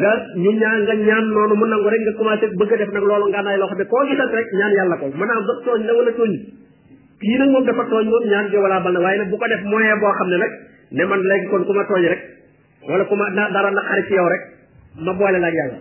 nga 0.00 0.10
ñu 0.36 0.50
ñaan 0.60 0.80
nga 0.86 0.94
ñaan 0.94 1.26
noonu 1.34 1.54
mu 1.58 1.66
nangu 1.66 1.88
rek 1.92 2.02
nga 2.06 2.14
commencé 2.18 2.46
bëgg 2.58 2.72
a 2.72 2.76
def 2.80 2.90
nag 2.92 3.04
loolu 3.08 3.26
nga 3.30 3.42
naay 3.42 3.58
loxo 3.58 3.74
bi 3.78 3.86
koo 3.86 4.02
gisal 4.08 4.28
rek 4.32 4.48
ñaan 4.58 4.72
yàlla 4.76 4.96
ko 5.00 5.06
maanaam 5.14 5.44
ba 5.46 5.54
tooñ 5.66 5.80
la 5.86 5.92
wala 5.94 6.12
tooñ 6.18 6.32
kii 7.20 7.36
nag 7.38 7.50
moom 7.52 7.64
dafa 7.66 7.84
tooñ 7.90 8.06
moom 8.10 8.24
ñaan 8.30 8.46
gi 8.50 8.56
wala 8.64 8.80
bal 8.84 8.92
na 8.94 9.00
waaye 9.04 9.18
nag 9.22 9.30
bu 9.30 9.36
ko 9.38 9.46
def 9.52 9.62
moyen 9.70 9.98
boo 10.00 10.12
xam 10.18 10.28
ne 10.30 10.36
nag 10.42 10.52
ne 10.96 11.02
man 11.08 11.20
léegi 11.30 11.46
kon 11.50 11.62
ku 11.66 11.72
ma 11.72 11.84
tooñ 11.90 12.04
rek 12.12 12.20
wala 12.88 13.04
ku 13.04 13.14
ma 13.14 13.26
dara 13.54 13.70
naqari 13.70 14.02
ci 14.08 14.12
yow 14.18 14.28
rek 14.34 14.42
ma 15.04 15.12
boole 15.18 15.38
la 15.38 15.46
ak 15.48 15.54
yàlla 15.58 15.78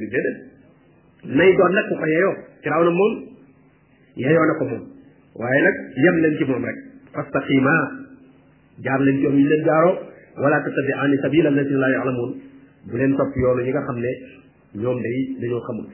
déedéet 0.00 0.36
nay 1.38 1.50
doon 1.56 1.72
nag 1.74 1.86
ku 1.88 1.94
ko 2.00 2.06
yeyoo 2.12 2.34
firaaw 2.64 2.82
na 2.84 2.90
moom 2.90 3.12
yeyoo 4.16 4.46
na 4.50 4.54
ko 4.58 4.64
moom 4.70 4.82
waaye 5.38 5.60
nag 5.62 5.76
yem 6.02 6.16
leen 6.22 6.34
ci 6.38 6.44
moom 6.50 6.64
rek 6.68 6.78
fastaqima 7.14 7.74
jaar 8.82 9.00
leen 9.06 9.16
ci 9.18 9.22
yoon 9.22 9.36
yi 9.38 9.46
leen 9.50 9.62
jaaroo 9.68 9.94
wala 10.42 10.56
tattabi 10.64 10.92
ani 10.98 11.16
sabila 11.22 11.48
allatina 11.48 11.78
la 11.86 11.90
yalamun 11.94 12.49
bu 12.88 12.96
leen 12.98 13.16
topp 13.16 13.34
yoonu 13.42 13.62
ñu 13.66 13.70
nga 13.74 13.82
xam 13.86 13.96
ne 14.04 14.10
ñoom 14.82 14.96
day 15.04 15.16
dañoo 15.40 15.60
xamul 15.66 15.86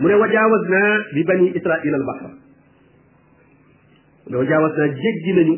mu 0.00 0.06
ne 0.08 0.14
wajaawaz 0.22 0.62
naa 0.72 0.92
bi 1.14 1.22
bani 1.24 1.46
israil 1.58 1.94
al 1.94 2.04
bahra 2.10 2.28
mu 4.26 4.30
ne 4.30 4.36
wajaawaz 4.40 4.72
naa 4.78 4.88
jéggi 5.02 5.32
nañu 5.38 5.54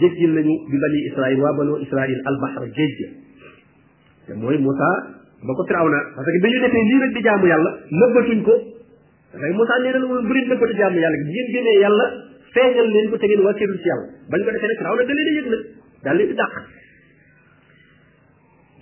jéggi 0.00 0.26
nañu 0.26 0.54
bi 0.70 0.76
bani 0.84 0.98
israil 1.08 1.38
waa 1.42 1.52
banu 1.58 1.74
israil 1.84 2.18
al 2.26 2.36
bahra 2.42 2.64
géej 2.76 2.98
te 4.26 4.32
mooy 4.34 4.58
Moussa 4.58 4.88
ba 5.46 5.52
ko 5.54 5.62
Firawna 5.68 5.98
parce 6.16 6.26
que 6.34 6.40
bi 6.42 6.48
ñu 6.54 6.58
defee 6.64 6.84
lii 6.88 7.00
rek 7.02 7.12
di 7.14 7.22
jaamu 7.22 7.46
yàlla 7.46 7.70
nëbbatuñ 7.90 8.40
ko 8.42 8.54
dafay 9.32 9.52
Moussa 9.52 9.74
nee 9.82 9.92
na 9.92 9.98
la 10.02 10.06
bëri 10.28 10.40
nëbbatu 10.50 10.74
jaamu 10.74 10.98
yàlla 10.98 11.16
bi 11.22 11.24
ngeen 11.30 11.48
génnee 11.54 11.78
yàlla 11.82 12.06
feeñal 12.54 12.88
leen 12.94 13.10
ko 13.10 13.16
te 13.16 13.26
ngeen 13.26 13.44
wàcceelul 13.46 13.78
ci 13.82 13.88
yàlla 13.90 14.06
bañ 14.32 14.40
ko 14.44 14.50
defee 14.50 14.68
nag 14.72 14.78
Firawna 14.80 15.02
da 15.06 15.12
leen 15.14 15.28
a 15.30 15.32
yëg 15.38 15.46
nag 15.52 15.62
daal 16.04 16.16
leen 16.18 16.36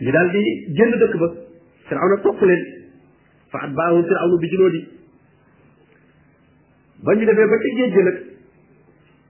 li 0.05 0.12
daal 0.12 0.28
di 0.32 0.41
génn 0.78 0.92
dëkk 1.00 1.14
ba 1.20 1.28
firawna 1.88 2.18
topp 2.27 2.41
leen 2.42 2.62
fa 3.52 3.62
at 3.66 3.73
baahum 3.78 4.02
bi 4.42 4.46
junóo 4.52 4.70
ba 7.07 7.15
ñu 7.15 7.24
defee 7.26 7.48
ba 7.52 7.57
ci 7.62 7.71
géej 7.79 7.93
gi 7.95 8.02
nag 8.02 8.18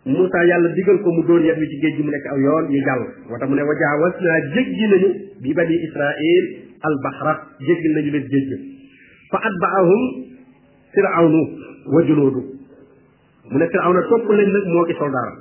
Moussa 0.07 0.45
yàlla 0.47 0.69
digal 0.75 1.01
ko 1.03 1.11
mu 1.11 1.23
dóor 1.27 1.43
yet 1.43 1.59
wi 1.59 1.67
ci 1.69 1.81
géej 1.83 1.97
gi 1.97 2.03
mu 2.03 2.11
nekk 2.11 2.27
aw 2.33 2.39
yoon 2.39 2.65
ñu 2.71 2.81
jàll 2.87 3.03
moo 3.29 3.39
tax 3.39 3.49
mu 3.49 3.55
ne 3.55 3.63
wa 3.63 3.75
jaawas 3.79 4.15
naa 4.21 4.39
jéggi 4.55 4.87
nañu 4.91 5.09
bi 5.43 5.55
bani 5.55 5.75
israil 5.87 6.45
al 6.83 6.95
bahra 7.03 7.35
nañu 7.61 8.11
leen 8.13 8.27
géej 8.27 8.51
fa 9.31 9.39
at 9.39 9.55
baahum 9.63 10.03
wa 11.95 12.03
junóodu 12.03 12.43
mu 13.51 13.59
ne 13.59 13.67
firawna 13.69 14.03
topp 14.11 14.31
leen 14.31 14.51
nag 14.53 14.65
moo 14.67 14.85
ki 14.87 14.95
soldaaram 14.99 15.39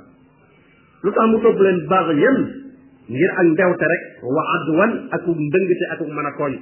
lu 1.02 1.10
tax 1.12 1.26
mu 1.30 1.38
topp 1.40 1.58
leen 1.58 1.78
baax 1.90 2.14
yem 2.18 2.65
ngir 3.08 3.30
ak 3.30 3.44
mbewte 3.54 3.86
rek 3.86 4.02
wa 4.36 4.42
adwan 4.56 4.92
ak 5.14 5.22
ndëngte 5.30 5.84
ak 5.94 6.00
mën 6.02 6.26
a 6.26 6.32
tooñ 6.38 6.54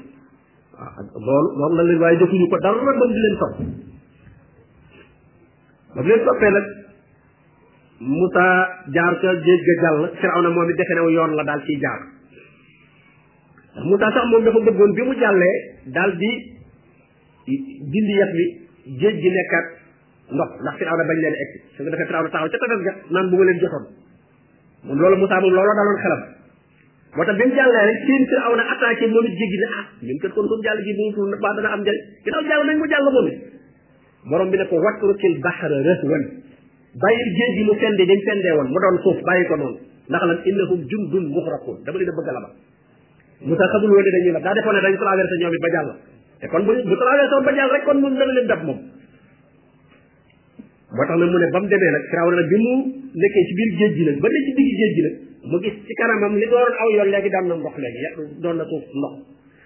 waaw 0.77 1.45
loolu 1.59 1.75
la 1.77 1.83
leen 1.89 2.01
waaye 2.03 2.19
defuñu 2.21 2.47
ko 2.53 2.57
dara 2.61 2.85
ba 2.85 2.93
mu 2.99 3.05
leen 3.09 3.35
topp 3.43 3.55
ba 5.95 6.01
mu 6.05 6.09
leen 6.09 6.25
toppee 6.27 6.53
nag 6.53 6.67
Moussa 8.05 8.45
jaar 8.93 9.15
géej 9.23 9.61
ga 9.65 9.75
jàll 9.85 10.01
Firawna 10.21 10.49
moom 10.51 10.69
it 10.69 10.77
defe 10.77 10.95
ne 10.95 11.01
yoon 11.15 11.33
la 11.39 11.45
daal 11.49 11.63
ciy 11.65 11.79
jaar 11.81 12.01
mu 13.77 13.89
Moussa 13.89 14.11
sax 14.13 14.25
moom 14.29 14.45
dafa 14.45 14.61
bëggoon 14.69 14.93
bi 14.93 15.03
mu 15.09 15.15
jàllee 15.21 15.55
daal 15.97 16.13
di 16.21 16.31
dindi 17.91 18.15
yat 18.21 18.33
bi 18.37 18.45
géej 19.01 19.15
gi 19.23 19.31
nekkaat 19.39 19.67
ndox 20.37 20.51
ndax 20.61 20.75
Firawna 20.79 21.09
bañ 21.09 21.17
leen 21.25 21.37
egg 21.45 21.53
su 21.77 21.83
ko 21.85 21.89
defee 21.89 22.07
Firawna 22.09 22.29
taxaw 22.29 22.49
ca 22.53 22.59
tefes 22.61 22.83
ga 22.85 22.93
naan 23.13 23.31
bu 23.31 23.39
ma 23.41 23.45
leen 23.49 23.61
jotoon 23.65 24.04
loolu 24.93 25.17
Moussa 25.17 25.41
moom 25.41 25.51
looloo 25.53 25.75
daloon 25.81 25.99
xelam 26.03 26.21
moo 27.17 27.25
tax 27.25 27.37
bi 27.39 27.45
mu 27.49 27.55
jàllee 27.57 27.85
rek 27.89 28.01
seen 28.07 28.21
si 28.29 28.35
na 28.57 28.65
attaqué 28.73 29.07
moom 29.09 29.25
it 29.25 29.35
jéggi 29.41 29.59
ne 29.63 29.67
ah 29.81 29.85
ñun 30.03 30.19
kat 30.21 30.31
kon 30.35 30.47
kon 30.49 30.61
jàll 30.65 30.79
gi 30.85 30.93
bu 31.15 31.23
baax 31.43 31.55
dana 31.57 31.71
am 31.73 31.81
njëriñ 31.81 32.01
ginnaaw 32.25 32.43
jàll 32.49 32.63
nañ 32.69 32.77
mu 32.81 32.87
jàll 32.91 33.05
moom 33.05 33.27
it 33.29 33.39
borom 34.29 34.51
bi 34.51 34.57
ko 34.71 34.77
watrukil 34.85 35.35
bahra 35.41 35.69
rahwan 35.89 36.23
bàyyil 37.01 37.31
géej 37.39 37.51
gi 37.59 37.63
mu 37.65 37.75
fendi 37.81 38.05
dañ 38.11 38.21
fendee 38.29 38.53
woon 38.57 38.69
mu 38.73 38.79
doon 38.83 38.97
suuf 39.05 39.19
bàyyi 39.27 39.45
ko 39.49 39.57
noonu 39.57 39.79
ndax 40.09 40.23
lan 40.29 40.39
innahum 40.49 40.81
jundun 40.93 41.25
muxraqun 41.37 41.77
dama 41.85 41.97
leen 41.99 42.11
a 42.13 42.17
bëgg 42.21 42.33
la 42.37 42.41
ba 42.45 42.49
Moussa 43.47 43.67
xamul 43.73 43.91
woon 43.97 44.05
ne 44.07 44.11
dañuy 44.15 44.33
la 44.37 44.41
daa 44.45 44.55
defoon 44.57 44.75
ne 44.77 44.81
dañ 44.85 44.95
traversé 45.03 45.35
ñoom 45.41 45.55
it 45.57 45.63
ba 45.65 45.71
jàll 45.75 45.91
te 46.41 46.47
kon 46.51 46.63
bu 46.67 46.73
bu 46.89 46.95
ba 47.49 47.53
jàll 47.57 47.71
rek 47.75 47.83
kon 47.87 47.99
moom 48.03 48.15
dana 48.19 48.33
leen 48.37 48.47
dab 48.53 48.63
moom 48.69 48.79
moo 50.95 50.95
tax 50.95 50.95
nag 50.95 50.95
mu 51.33 51.39
ne 51.39 51.49
ba 51.51 51.59
mu 51.61 51.67
demee 51.67 51.91
nag 51.95 52.03
firaaw 52.11 52.29
na 52.31 52.37
nag 52.39 52.47
bi 52.51 52.57
mu 52.63 52.73
nekkee 53.23 53.45
ci 53.49 53.53
biir 53.59 53.71
géej 53.79 53.93
gi 53.99 54.05
nag 54.09 54.19
ba 54.23 54.29
ne 54.31 54.39
ci 54.47 54.53
digg 54.55 54.77
géej 54.79 54.93
gi 54.97 55.01
nag 55.07 55.13
mu 55.51 55.57
gis 55.61 55.75
ci 55.87 55.93
kanamam 55.99 56.35
li 56.39 56.47
doon 56.47 56.73
aw 56.79 56.89
yoon 56.95 57.09
léegi 57.11 57.29
daan 57.35 57.47
na 57.51 57.55
ndox 57.55 57.75
léegi 57.77 57.99
ya 57.99 58.11
doon 58.43 58.57
na 58.57 58.65
suuf 58.65 58.85
ndox 58.95 59.13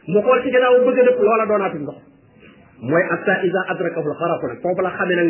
mu 0.08 0.20
xool 0.24 0.42
ci 0.42 0.50
gannaaw 0.50 0.84
bëgg 0.84 1.04
dëpp 1.04 1.20
loola 1.20 1.44
doonaatu 1.46 1.78
ndox 1.78 1.96
mooy 2.80 3.02
hatta 3.10 3.42
isa 3.44 3.60
adrakahu 3.68 4.10
al-xaraku 4.10 4.46
nag 4.52 4.60
foofu 4.64 4.80
la 4.80 4.90
xamee 4.96 5.16
nag 5.20 5.28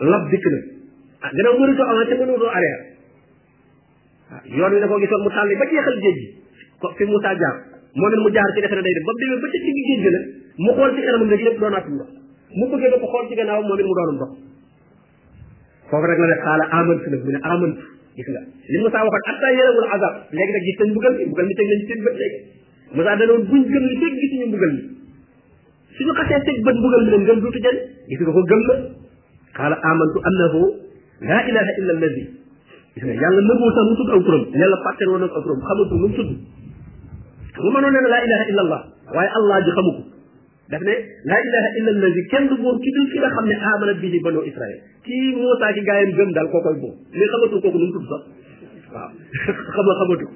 na 0.00 0.16
ah 1.24 1.30
gannaaw 1.32 1.54
mënutoo 1.58 1.88
avancé 1.90 2.14
mënutoo 2.18 2.50
arrière 2.52 2.82
ah 4.30 4.40
mu 4.48 4.60
tàlli 7.24 7.48
moo 7.98 8.08
ne 8.08 8.14
mu 8.20 8.28
jaar 8.30 8.44
na 8.44 8.50
day 8.52 8.60
dem 8.68 8.78
ba 8.78 8.82
mu 8.84 8.90
demee 9.18 9.40
ba 9.40 9.46
ci 9.48 9.58
digg 9.64 9.88
ndox 9.96 10.14
mu 10.60 10.70
bëgg 12.68 12.84
dëpp 12.92 13.04
xool 13.08 13.24
ci 13.28 13.34
gannaaw 13.34 13.60
moom 13.62 13.78
mu 13.80 13.94
doonum 13.96 14.16
ndox 14.20 14.32
foofu 15.90 16.06
rek 16.10 16.18
la 16.22 16.26
def 16.32 16.38
xaala 16.46 16.64
amantu 16.78 17.08
nag 17.14 17.22
mu 17.26 17.30
amantu 17.40 17.80
gis 18.16 18.26
nga 18.32 18.42
li 18.70 18.76
Moussa 18.80 19.00
waxoon 19.06 19.24
atta 19.32 19.46
yelewul 19.58 19.88
azab 19.94 20.14
léegi 20.36 20.52
nag 20.56 20.62
gis 20.68 20.76
nañ 20.80 20.88
mbugal 20.92 21.12
mi 21.18 21.24
mbugal 21.28 21.46
mi 21.48 21.54
teg 21.58 21.66
nañ 21.70 21.80
seen 21.86 22.00
bët 22.04 22.16
léegi 22.20 22.38
Moussa 22.94 23.12
danoon 23.20 23.42
buñ 23.50 23.62
gëm 23.72 23.84
li 23.90 23.94
teg 24.02 24.12
mi 24.20 24.26
suñu 25.96 26.12
xasee 26.18 26.40
teg 26.46 26.56
bët 26.66 26.76
mbugal 26.80 27.00
mi 27.06 27.10
leen 27.12 27.24
gëm 27.28 27.38
duutu 27.42 27.58
jëriñ 27.64 27.80
gis 28.08 28.18
nga 28.26 28.32
ko 28.36 28.42
gëm 28.50 28.62
la 28.68 28.74
xaala 29.58 29.76
amantu 29.90 30.18
annahu 30.28 30.60
laa 31.26 31.40
ilaha 31.50 31.70
illa 31.80 31.92
allazi 31.96 32.24
gis 32.94 33.02
nga 33.06 33.14
yàlla 33.22 33.40
illa 38.52 38.62
allah 38.64 38.80
waaye 39.14 39.30
allah 39.38 39.56
ji 39.64 39.70
xamu 39.76 39.92
daf 40.72 40.82
ne 40.86 40.94
la 41.30 41.36
ilaha 41.44 41.68
illa 41.80 41.90
allazi 41.96 42.20
kenn 42.32 42.48
du 42.48 42.56
buur 42.62 42.76
ki 42.86 42.90
dul 42.96 43.06
ki 43.12 43.18
nga 43.22 43.30
xam 43.36 43.44
ne 43.52 43.56
amana 43.68 43.92
bi 44.00 44.10
di 44.14 44.20
banu 44.26 44.42
israël 44.50 44.74
kii 45.06 45.28
Moussa 45.36 45.70
ki 45.72 45.80
gaayam 45.86 46.10
gëm 46.18 46.30
daal 46.38 46.48
kookoy 46.54 46.74
buur 46.82 46.94
li 47.12 47.24
xamatul 47.34 47.60
kooku 47.66 47.78
nu 47.78 47.86
mu 47.88 47.92
tudd 47.96 48.10
sax 48.12 48.22
waaw 48.92 49.10
xama 49.76 49.92
xamatu 50.00 50.26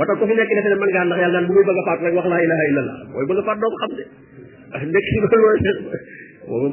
ba 0.00 0.04
tax 0.10 0.16
ko 0.20 0.24
fi 0.28 0.34
nekk 0.40 0.52
defe 0.58 0.68
ne 0.68 0.76
man 0.82 0.90
ngaa 0.96 1.06
ndax 1.12 1.18
yàlla 1.24 1.38
naan 1.40 1.46
bu 1.48 1.52
muy 1.58 1.64
bëgg 1.70 1.80
a 1.80 1.84
faatu 1.88 2.02
rek 2.08 2.14
wax 2.20 2.26
laa 2.34 2.42
ilaha 2.48 2.62
illa 2.68 2.80
allah 2.84 2.96
mooy 3.12 3.24
bëgg 3.28 3.40
a 3.40 3.44
faat 3.48 3.58
doo 3.64 3.70
ko 3.72 3.76
xam 3.82 3.92
de 3.96 4.04
nekk 4.94 5.06
si 5.08 5.18
loolu 5.22 5.40
mooy 5.42 5.58
def 5.64 5.78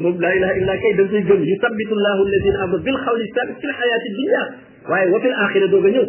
moom 0.03 0.15
laa 0.25 0.33
ilaha 0.37 0.53
illa 0.63 0.73
kay 0.83 0.93
dañ 0.99 1.09
koy 1.15 1.21
gëm 1.31 1.41
yusabbitu 1.53 1.93
llahu 2.05 2.21
alladina 2.27 2.57
amanu 2.67 2.83
bil 2.89 2.97
xawli 3.05 3.25
sabit 3.39 3.55
fil 3.65 3.73
xayaati 3.79 4.07
dunia 4.19 4.43
waaye 4.91 5.07
wa 5.15 5.19
fil 5.27 5.35
axira 5.47 5.67
doog 5.75 5.85
a 5.87 5.89
ñëw 5.95 6.05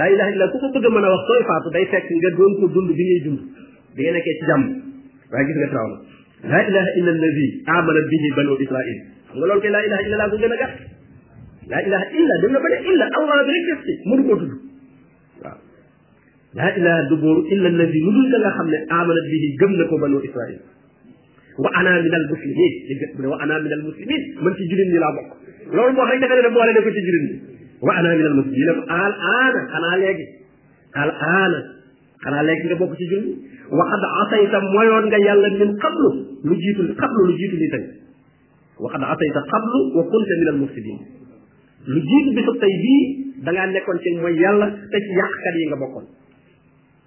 laa 0.00 0.08
ilaha 0.14 0.28
illa 0.34 0.44
ku 0.48 0.56
ko 0.62 0.66
bëgg 0.78 0.86
a 0.88 0.90
mën 0.96 1.04
a 1.04 1.08
wax 1.14 1.22
sooy 1.30 1.42
faatu 1.52 1.68
day 1.76 1.84
fekk 1.94 2.06
nga 2.24 2.30
doon 2.40 2.52
ko 2.58 2.64
dund 2.78 2.88
bi 2.98 3.02
ngay 3.12 3.20
dund 3.24 3.40
bi 3.96 4.00
nga 4.08 4.12
nekkee 4.18 4.38
ci 4.40 4.44
jàmm 4.52 4.66
waaye 5.32 5.46
gis 5.48 5.56
nga 5.60 5.68
firawna 5.70 5.96
laa 6.52 6.62
ilaha 6.70 6.88
illa 7.00 7.10
allazi 7.16 7.46
amana 7.74 8.00
bihi 8.10 8.28
banu 8.38 8.52
israil 8.66 8.98
xam 9.28 9.36
nga 9.40 9.46
loolu 9.48 9.60
kay 9.64 9.70
laa 9.76 9.82
ilaha 9.86 10.02
illa 10.06 10.16
laa 10.20 10.30
ko 10.32 10.36
gën 10.42 10.54
a 10.54 10.56
gàtt 10.62 10.74
laa 11.72 11.80
ilaha 11.88 12.04
illa 12.20 12.34
dem 12.42 12.50
na 12.52 12.58
ba 12.64 12.68
ne 12.72 12.76
illa 12.90 13.04
allah 13.18 13.36
bi 13.46 13.50
rek 13.56 13.64
def 13.70 13.80
ci 13.86 13.92
mënu 14.10 14.22
koo 14.28 14.36
tudd 14.40 14.52
waaw 15.44 15.56
laa 16.58 16.70
ilaha 16.78 17.00
du 17.10 17.16
booru 17.24 17.40
illa 17.54 17.66
allazi 17.72 17.98
lu 18.06 18.10
dul 18.16 18.24
nga 18.42 18.50
xam 18.56 18.66
ne 18.74 18.78
amana 18.98 19.20
bihi 19.30 19.48
gëm 19.60 19.72
na 19.80 19.84
ko 19.90 19.94
banu 20.02 20.18
israil 20.28 20.58
wa 21.64 21.70
ana 21.80 21.92
min 22.04 22.14
al 22.20 22.26
muslimin 22.32 22.72
dégg 22.88 23.02
mu 23.16 23.20
ne 23.22 23.26
wa 23.34 23.38
ana 23.44 23.54
min 23.64 23.72
al 23.78 23.82
muslimin 23.88 24.22
man 24.44 24.52
ci 24.58 24.62
julit 24.70 24.88
ñi 24.94 24.98
laa 25.04 25.12
bokk 25.18 25.30
loolu 25.76 25.92
moo 25.98 26.06
rek 26.10 26.18
dafa 26.24 26.34
ne 26.46 26.50
boole 26.56 26.70
ne 26.76 26.80
ko 26.86 26.90
ci 26.96 27.00
julit 27.08 27.22
ñi 27.28 27.34
wa 27.86 27.92
ana 28.00 28.08
min 28.18 28.26
al 28.30 28.36
muslimin 28.40 28.78
al 28.98 29.12
ana 29.38 29.60
xanaa 29.74 29.96
léegi 30.02 30.26
al 31.04 31.10
ana 31.44 31.60
xanaa 32.22 32.42
léegi 32.46 32.64
nga 32.68 32.76
bokk 32.80 32.96
ci 32.98 33.06
julli 33.10 33.32
waxad 33.80 34.02
asayta 34.24 34.58
moyoon 34.72 35.04
nga 35.08 35.18
yàlla 35.24 35.48
min 35.60 35.70
qablu 35.84 36.08
lu 36.48 36.54
jiitu 36.62 36.82
lu 36.92 37.32
jiitu 37.40 37.56
li 37.56 37.68
tey 37.74 37.84
waxad 38.80 39.02
asayta 39.04 39.40
qablu 39.52 39.80
wa 39.96 40.02
kunta 40.12 40.34
min 40.40 40.48
al 40.52 40.58
mufsidin 40.64 40.98
lu 41.86 41.98
jiitu 42.10 42.28
bisub 42.38 42.56
tey 42.60 42.72
bii 42.82 43.04
dangaa 43.44 43.66
nekkoon 43.72 43.98
ci 44.04 44.08
mooy 44.20 44.34
yàlla 44.42 44.66
te 44.92 44.96
ci 45.04 45.10
yàqkat 45.18 45.54
bokkoon 45.84 46.06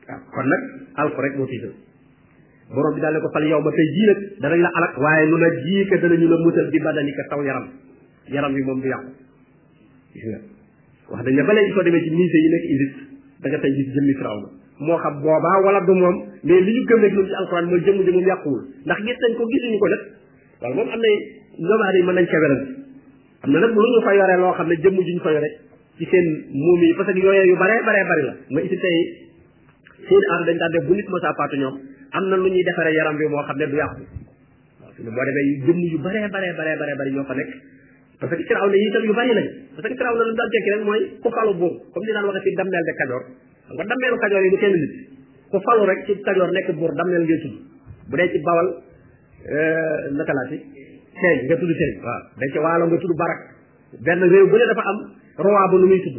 waaw 0.10 0.18
ah, 0.18 0.20
kon 0.34 0.46
nag 0.50 0.62
alko 1.04 1.22
rek 1.22 1.34
moo 1.38 1.48
fi 1.48 1.58
jël 1.62 1.74
borom 2.74 2.94
bi 2.96 3.02
daal 3.02 3.14
ne 3.14 3.20
ko 3.22 3.30
fal 3.30 3.46
yow 3.46 3.62
ma 3.62 3.72
tey 3.72 3.88
jii 3.98 4.14
danañ 4.42 4.62
la 4.66 4.70
alak 4.78 4.94
waaye 5.04 5.26
nu 5.30 5.38
la 5.38 5.50
jii 5.64 5.84
ka 5.90 5.96
danañu 6.02 6.28
la 6.28 6.38
musal 6.44 6.68
bi 6.74 6.80
badanika 6.86 7.24
taw 7.30 7.40
yaram 7.46 7.68
yaram 8.34 8.52
yi 8.58 8.64
moom 8.66 8.80
du 8.82 8.88
yàqu 8.94 9.10
gis 10.14 10.24
nga 10.26 10.42
wax 11.12 11.22
dañ 11.26 11.36
ne 11.38 11.44
ba 11.48 11.54
soo 11.76 11.84
demee 11.86 12.02
ci 12.04 12.10
musée 12.18 12.42
yi 12.46 12.50
nekk 12.56 12.66
Égypte 12.74 13.02
da 13.42 13.46
nga 13.50 13.58
tey 13.64 13.72
gis 13.78 13.88
jëmmi 13.94 14.14
moo 14.82 14.98
xam 14.98 15.14
boobaa 15.22 15.58
wala 15.66 15.80
du 15.86 15.94
moom 15.94 16.16
mais 16.44 16.62
li 16.66 16.72
ñu 16.74 16.84
gëm 16.90 17.00
rek 17.06 17.14
ñun 17.14 17.26
ci 17.28 17.34
alxuraan 17.34 17.66
mooy 17.70 17.82
jëmm 17.86 18.00
ji 18.04 18.12
moom 18.12 18.26
yàquwul 18.28 18.60
ndax 18.86 18.98
gis 19.06 19.18
nañ 19.24 19.34
ko 19.38 19.44
gisuñu 19.54 19.78
ko 19.84 19.88
nag 19.94 20.02
loolu 20.62 20.76
moom 20.76 20.90
am 20.94 21.00
na 21.00 21.10
lobaar 21.70 21.96
yi 21.96 22.02
mën 22.04 22.16
nañ 22.18 22.26
ca 22.26 22.38
werante 22.40 22.70
am 23.44 23.50
na 23.54 23.60
nag 23.60 23.74
lu 23.74 23.88
ñu 23.94 24.02
fa 24.02 24.14
loo 24.18 24.52
xam 24.58 24.68
ne 24.70 24.76
jëmm 24.82 24.98
ji 25.06 25.14
ñu 25.14 25.22
fa 25.22 25.32
yore 25.34 25.50
seen 25.98 26.28
moom 26.58 26.82
yi 26.82 26.94
parce 26.98 27.14
que 27.14 27.20
yu 27.20 27.56
baree 27.58 27.84
baree 27.86 28.04
bari 28.10 28.24
ma 28.50 28.62
isi 28.62 28.78
tey 28.78 28.98
seen 30.08 30.24
aada 30.58 30.80
bu 30.88 30.94
nit 30.96 31.10
ma 31.10 31.20
saa 31.20 31.34
faatu 31.38 31.56
ñoom 31.58 31.76
am 32.18 32.24
na 32.30 32.36
lu 32.36 32.50
ñuy 32.50 32.64
defaree 32.64 32.94
yaram 32.98 33.18
bi 33.18 33.26
moo 33.30 33.44
xam 33.46 33.58
ne 33.58 33.68
du 33.68 33.76
yàqu 33.78 34.02
waaw 34.82 34.92
su 34.98 35.04
ne 35.06 35.10
boo 35.14 35.26
demee 35.26 35.60
jëmm 35.70 35.80
yu 35.94 35.98
baree 36.02 36.26
baree 36.34 36.54
baree 36.58 36.76
baree 36.80 36.96
bari 36.98 37.12
ñoo 37.14 37.26
fa 37.30 37.36
nekk 37.38 37.52
parce 38.20 38.36
que 38.38 38.44
firaaw 38.50 38.70
na 38.70 38.76
yi 38.76 38.88
itam 38.90 39.04
yu 39.06 39.14
bari 39.20 39.34
lañ 39.38 39.48
parce 39.78 39.88
que 39.90 39.96
firaaw 40.00 40.16
na 40.18 40.24
lu 40.28 40.34
daan 40.40 40.50
tekki 40.52 40.70
rek 40.74 40.82
mooy 40.88 41.02
ku 41.22 41.30
falu 41.36 41.54
buur 41.60 41.74
comme 41.94 42.06
ni 42.06 42.12
daan 42.16 42.26
waxee 42.26 42.42
ci 42.50 42.56
dammeel 42.58 42.86
de 42.90 42.94
Kajoor 43.00 43.24
xam 43.68 43.76
nga 43.78 43.84
dammeelu 43.90 44.18
kajoor 44.24 44.44
yi 44.46 44.50
du 44.54 44.58
kenn 44.62 44.74
nit 44.76 44.92
ku 45.52 45.58
falu 45.66 45.82
rek 45.90 46.00
ci 46.06 46.14
kajoor 46.28 46.50
nekk 46.56 46.68
buur 46.80 46.92
dammeel 47.00 47.24
ngay 47.28 47.40
tudd 47.44 47.56
bu 48.10 48.16
dee 48.20 48.30
ci 48.32 48.38
bawal 48.46 48.68
euh, 49.48 49.98
naka 50.18 50.34
laa 50.38 50.48
ci 50.52 50.58
seeñ 51.20 51.38
nga 51.48 51.56
tudd 51.62 51.72
seeñ 51.80 51.92
waa 52.04 52.20
dañ 52.40 52.50
ci 52.54 52.58
waalo 52.60 52.84
nga 52.90 52.98
tudd 52.98 53.16
barak 53.22 53.40
benn 54.06 54.20
réew 54.32 54.48
bu 54.52 54.58
dafa 54.58 54.84
am 54.92 54.98
roi 55.38 55.54
ba 55.72 55.78
nu 55.80 55.88
muy 55.88 56.02
tudd 56.04 56.18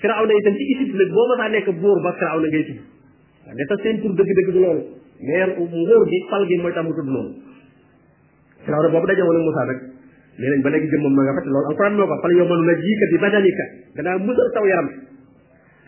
firaw 0.00 0.24
na 0.24 0.32
itam 0.40 0.54
ci 0.56 0.62
Égypte 0.72 0.96
nag 0.96 1.10
boo 1.12 1.26
masaa 1.36 1.48
nekk 1.50 1.68
buur 1.80 1.98
ba 2.02 2.12
firaw 2.18 2.38
na 2.40 2.48
ngay 2.48 2.64
tudd 2.64 3.68
tax 3.68 3.80
seen 3.82 4.00
tur 4.00 4.12
dëgg-dëgg 4.16 4.48
du 4.56 4.60
loolu 4.64 4.82
mais 5.20 5.52
nguur 5.58 6.02
gi 6.08 6.18
fal 6.30 6.44
gi 6.48 6.56
mooy 6.62 6.72
tax 6.72 6.84
mu 6.84 6.92
tudd 6.96 7.12
noonu 7.12 7.30
firaw 8.64 8.80
na 8.82 8.88
boobu 8.88 9.06
dajewoon 9.06 9.36
ak 9.36 9.44
Moussa 9.44 9.64
nag 9.68 9.78
nee 10.40 10.58
ba 10.64 10.68
léegi 10.72 10.88
jëmmam 10.92 11.12
ma 11.12 11.22
nga 11.28 11.32
fa 11.38 11.42
te 11.44 11.50
loolu 11.54 11.68
alquran 11.70 11.92
moo 11.96 12.06
ko 12.08 12.16
fal 12.24 12.32
yow 12.38 12.48
mënu 12.48 12.64
na 12.64 12.74
jiika 12.82 13.04
bi 13.12 13.16
badanika 13.22 13.64
danaa 13.96 14.18
musal 14.26 14.48
taw 14.54 14.64
yaram 14.72 14.88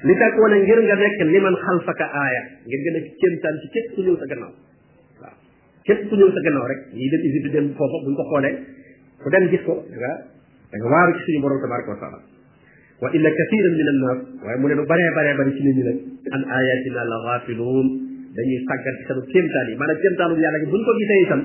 li 0.03 0.15
tax 0.21 0.35
woon 0.43 0.55
ngir 0.67 0.81
nga 0.87 0.95
nekk 1.01 1.19
li 1.31 1.39
man 1.43 1.55
xalfaka 1.65 2.07
aaya 2.23 2.41
ngir 2.67 2.81
gën 2.87 2.97
a 2.99 3.01
kéemtaan 3.23 3.55
ci 3.63 3.67
képp 3.75 3.87
ku 3.95 4.01
ñëw 4.03 4.17
sa 4.19 4.27
gannaaw 4.33 4.53
waaw 5.23 5.35
képp 5.87 6.01
ku 6.11 6.15
ñëw 6.19 6.31
sa 6.35 6.41
gannaaw 6.47 6.67
rek 6.71 6.81
ñii 6.99 7.11
dem 7.15 7.23
Égypte 7.29 7.49
dem 7.55 7.67
foofa 7.79 7.97
ko 8.19 8.23
xoolee 8.31 8.55
ku 9.23 9.27
dem 9.31 9.45
gis 9.53 9.63
ko 9.63 9.75
da 9.91 9.95
nga 9.99 10.13
da 10.71 10.75
nga 10.81 10.89
waaru 10.93 11.13
ci 11.17 11.21
suñu 11.27 11.39
borom 11.45 11.59
tabaraka 11.63 11.91
wa 11.95 12.01
taala 12.03 12.19
wa 13.03 13.09
inna 13.15 13.31
kathiran 13.39 13.75
min 13.79 13.89
annas 13.93 14.19
waaye 14.45 14.59
mu 14.61 14.67
ne 14.69 14.75
lu 14.79 14.85
baree 14.91 15.11
baree 15.17 15.35
bari 15.39 15.53
ci 15.57 15.63
nit 15.63 15.77
ñi 15.79 15.85
nag 15.87 15.99
an 16.35 16.43
ayatina 16.59 17.03
la 17.11 17.19
ghafiluun 17.27 17.87
dañuy 18.35 18.59
sàggan 18.67 18.95
ci 18.99 19.03
sama 19.07 19.23
kéemtaan 19.33 19.67
yi 19.71 19.75
maanaam 19.79 19.99
kéemtaanum 20.03 20.39
yàlla 20.43 20.59
gi 20.63 20.69
buñ 20.75 20.83
ko 20.87 20.93
gisee 20.99 21.23
itam 21.27 21.41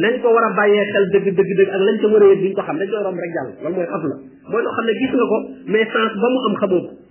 nañ 0.00 0.12
ko 0.24 0.28
war 0.32 0.44
a 0.48 0.48
bàyyee 0.58 0.88
xel 0.90 1.04
dëgg 1.12 1.26
dëgg 1.36 1.50
dëgg 1.60 1.70
ak 1.76 1.80
lañ 1.86 1.96
ko 2.00 2.06
war 2.12 2.22
a 2.24 2.26
yëg 2.32 2.40
duñ 2.42 2.52
ko 2.56 2.62
xam 2.66 2.76
dañ 2.80 2.88
koy 2.90 3.02
romb 3.04 3.20
rek 3.20 3.32
jàll 3.36 3.50
loolu 3.62 3.76
mooy 3.76 3.84
af 3.96 4.02
la 4.10 4.16
mooy 4.50 4.62
loo 4.64 4.74
xam 4.80 4.84
ne 4.88 4.92
gis 5.00 5.12
nga 5.18 5.26
ko 5.32 5.38
mais 5.72 5.86
sens 5.92 6.12
ba 6.24 6.28
mu 6.34 6.40
am 6.48 6.56
xamoo 6.62 7.01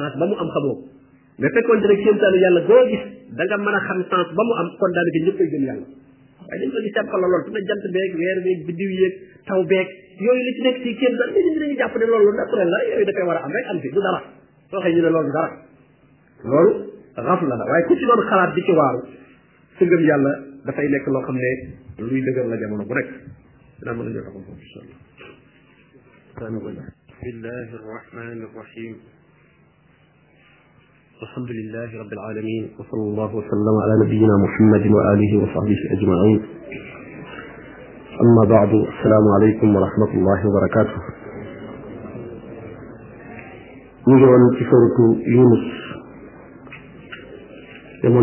sens 0.00 0.16
ba 0.18 0.24
mu 0.26 0.34
am 0.40 0.48
xamoo 0.50 0.76
nga 1.40 1.48
fekkoon 1.56 1.80
rek 1.88 1.98
kéemtaanu 2.04 2.36
yàlla 2.40 2.60
boo 2.68 2.82
gis 2.90 3.02
da 3.38 3.42
nga 3.48 3.70
a 3.78 3.80
xam 3.88 3.98
sens 4.10 4.28
ba 4.36 4.42
mu 4.48 4.52
am 4.60 4.68
kon 4.80 4.90
daanaka 4.96 5.20
ñëpp 5.24 5.36
koy 5.38 5.48
gëm 5.52 5.64
yàlla 5.68 5.86
waaye 6.48 6.58
dañ 6.60 6.70
ko 6.74 6.78
di 6.84 6.90
seetlu 6.94 7.16
lool 7.20 7.42
fu 7.44 7.50
ne 7.54 7.60
jant 7.68 7.84
beeg 7.94 8.10
weer 8.20 8.38
beeg 8.46 8.60
biddiw 8.68 8.90
yeeg 9.00 9.14
taw 9.48 9.60
beeg 9.72 9.86
yooyu 10.24 10.42
li 10.46 10.52
ci 10.56 10.62
nekk 10.66 10.76
si 10.84 10.90
kéemtaan 11.00 11.28
nit 11.36 11.44
ñi 11.46 11.58
dañuy 11.60 11.76
jàpp 11.80 11.94
ne 12.00 12.04
loolu 12.10 12.30
naturel 12.36 12.68
la 12.74 12.78
yooyu 12.90 13.04
dafay 13.08 13.24
war 13.28 13.38
a 13.38 13.42
am 13.44 13.52
rek 13.56 13.66
am 13.70 13.78
fi 13.82 13.88
du 13.94 14.00
dara 14.06 14.20
soo 14.70 14.80
xëy 14.82 14.92
ñu 14.96 15.02
ne 15.04 15.10
loolu 15.14 15.26
du 15.28 15.34
dara 15.36 15.50
loolu 16.50 16.72
rafla 17.28 17.54
la 17.60 17.64
waaye 17.70 17.84
ku 17.88 17.94
ci 17.98 18.04
doon 18.08 18.20
xalaat 18.30 18.50
di 18.54 18.62
ci 18.66 18.72
waaru 18.72 19.00
su 19.78 19.82
ngëm 19.84 20.02
yàlla 20.08 20.32
dafay 20.66 20.88
nekk 20.88 21.06
loo 21.14 21.22
xam 21.26 21.36
ne 21.36 21.50
luy 22.08 22.20
dëgër 22.26 22.46
la 22.52 22.56
jamono 22.60 22.84
bu 22.88 22.94
nekk 22.94 23.10
dinaa 23.80 23.94
mën 23.96 24.06
a 24.06 24.10
ñëw 24.10 24.22
taxam 24.24 24.42
foofu 24.46 24.62
incha 24.64 24.80
allah. 26.40 26.88
bismillahi 27.20 27.76
rahmani 27.92 28.44
rahim 28.56 28.94
الحمد 31.22 31.50
لله 31.50 31.88
رب 32.02 32.12
العالمين 32.12 32.62
وصلى 32.78 33.00
الله 33.02 33.30
وسلم 33.36 33.74
على 33.84 33.94
نبينا 34.06 34.34
محمد 34.44 34.84
وآله 34.92 35.38
وصحبه 35.42 35.76
أجمعين 35.90 36.38
أما 38.24 38.48
بعد 38.48 38.68
السلام 38.68 39.24
عليكم 39.36 39.76
ورحمة 39.76 40.10
الله 40.14 40.40
وبركاته 40.48 40.98
نجر 44.08 44.30
في 44.58 44.64
سورة 44.70 44.98
يونس 45.36 45.66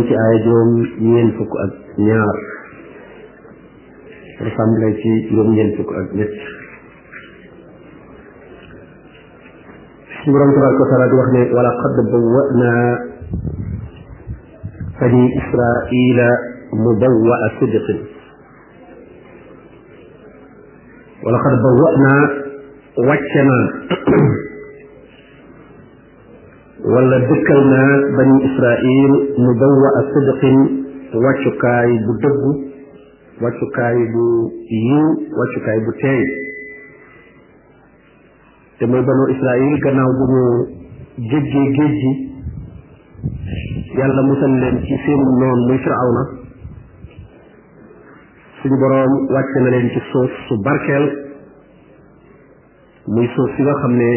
في 0.07 0.11
آية 0.29 0.43
جوم 0.45 0.69
ينفق 1.17 1.51
أبنيار 1.67 2.35
رسام 4.41 4.69
لكي 4.83 5.27
يوم 5.35 5.53
ينفق 5.57 5.89
أبنيار 6.09 6.56
سورون 10.27 10.49
تبارك 10.55 10.79
وتعالى 10.81 11.09
دوخني 11.11 11.41
ولقد 11.55 12.11
بوأنا 12.11 12.99
بني 15.01 15.29
إسرائيل 15.39 16.29
مبوء 16.73 17.39
صدق 17.59 17.87
ولقد 21.25 21.57
بوأنا 21.63 22.29
وكنا 22.97 23.71
ولا 26.95 27.17
ذكرنا 27.17 28.01
بني 28.17 28.37
إسرائيل 28.55 29.11
مبوء 29.49 29.93
صدق 30.15 30.43
وشكاي 31.15 31.97
بدب 31.97 32.43
وشكاي 33.41 33.95
بيو 33.97 34.99
وشكاي 35.39 35.79
بتيب 35.87 36.46
te 38.79 38.85
mooy 38.87 39.01
banu 39.05 39.25
Israil 39.33 39.77
gannaaw 39.85 40.11
bu 40.17 40.25
ñu 40.31 40.41
jéggee 41.27 41.69
géej 41.77 41.95
gi 42.01 42.11
yàlla 43.99 44.21
musal 44.27 44.53
leen 44.63 44.77
ci 44.85 44.95
seenum 45.05 45.37
noon 45.41 45.59
muy 45.69 45.79
Firawna 45.85 46.23
suñu 48.61 48.77
boroom 48.83 49.13
wàcce 49.33 49.59
na 49.65 49.69
leen 49.73 49.89
ci 49.95 50.01
suuf 50.11 50.29
su 50.47 50.59
barkeel 50.67 51.05
muy 53.15 53.27
suuf 53.35 53.55
si 53.55 53.61
nga 53.63 53.73
xam 53.81 53.93
ne 53.97 54.11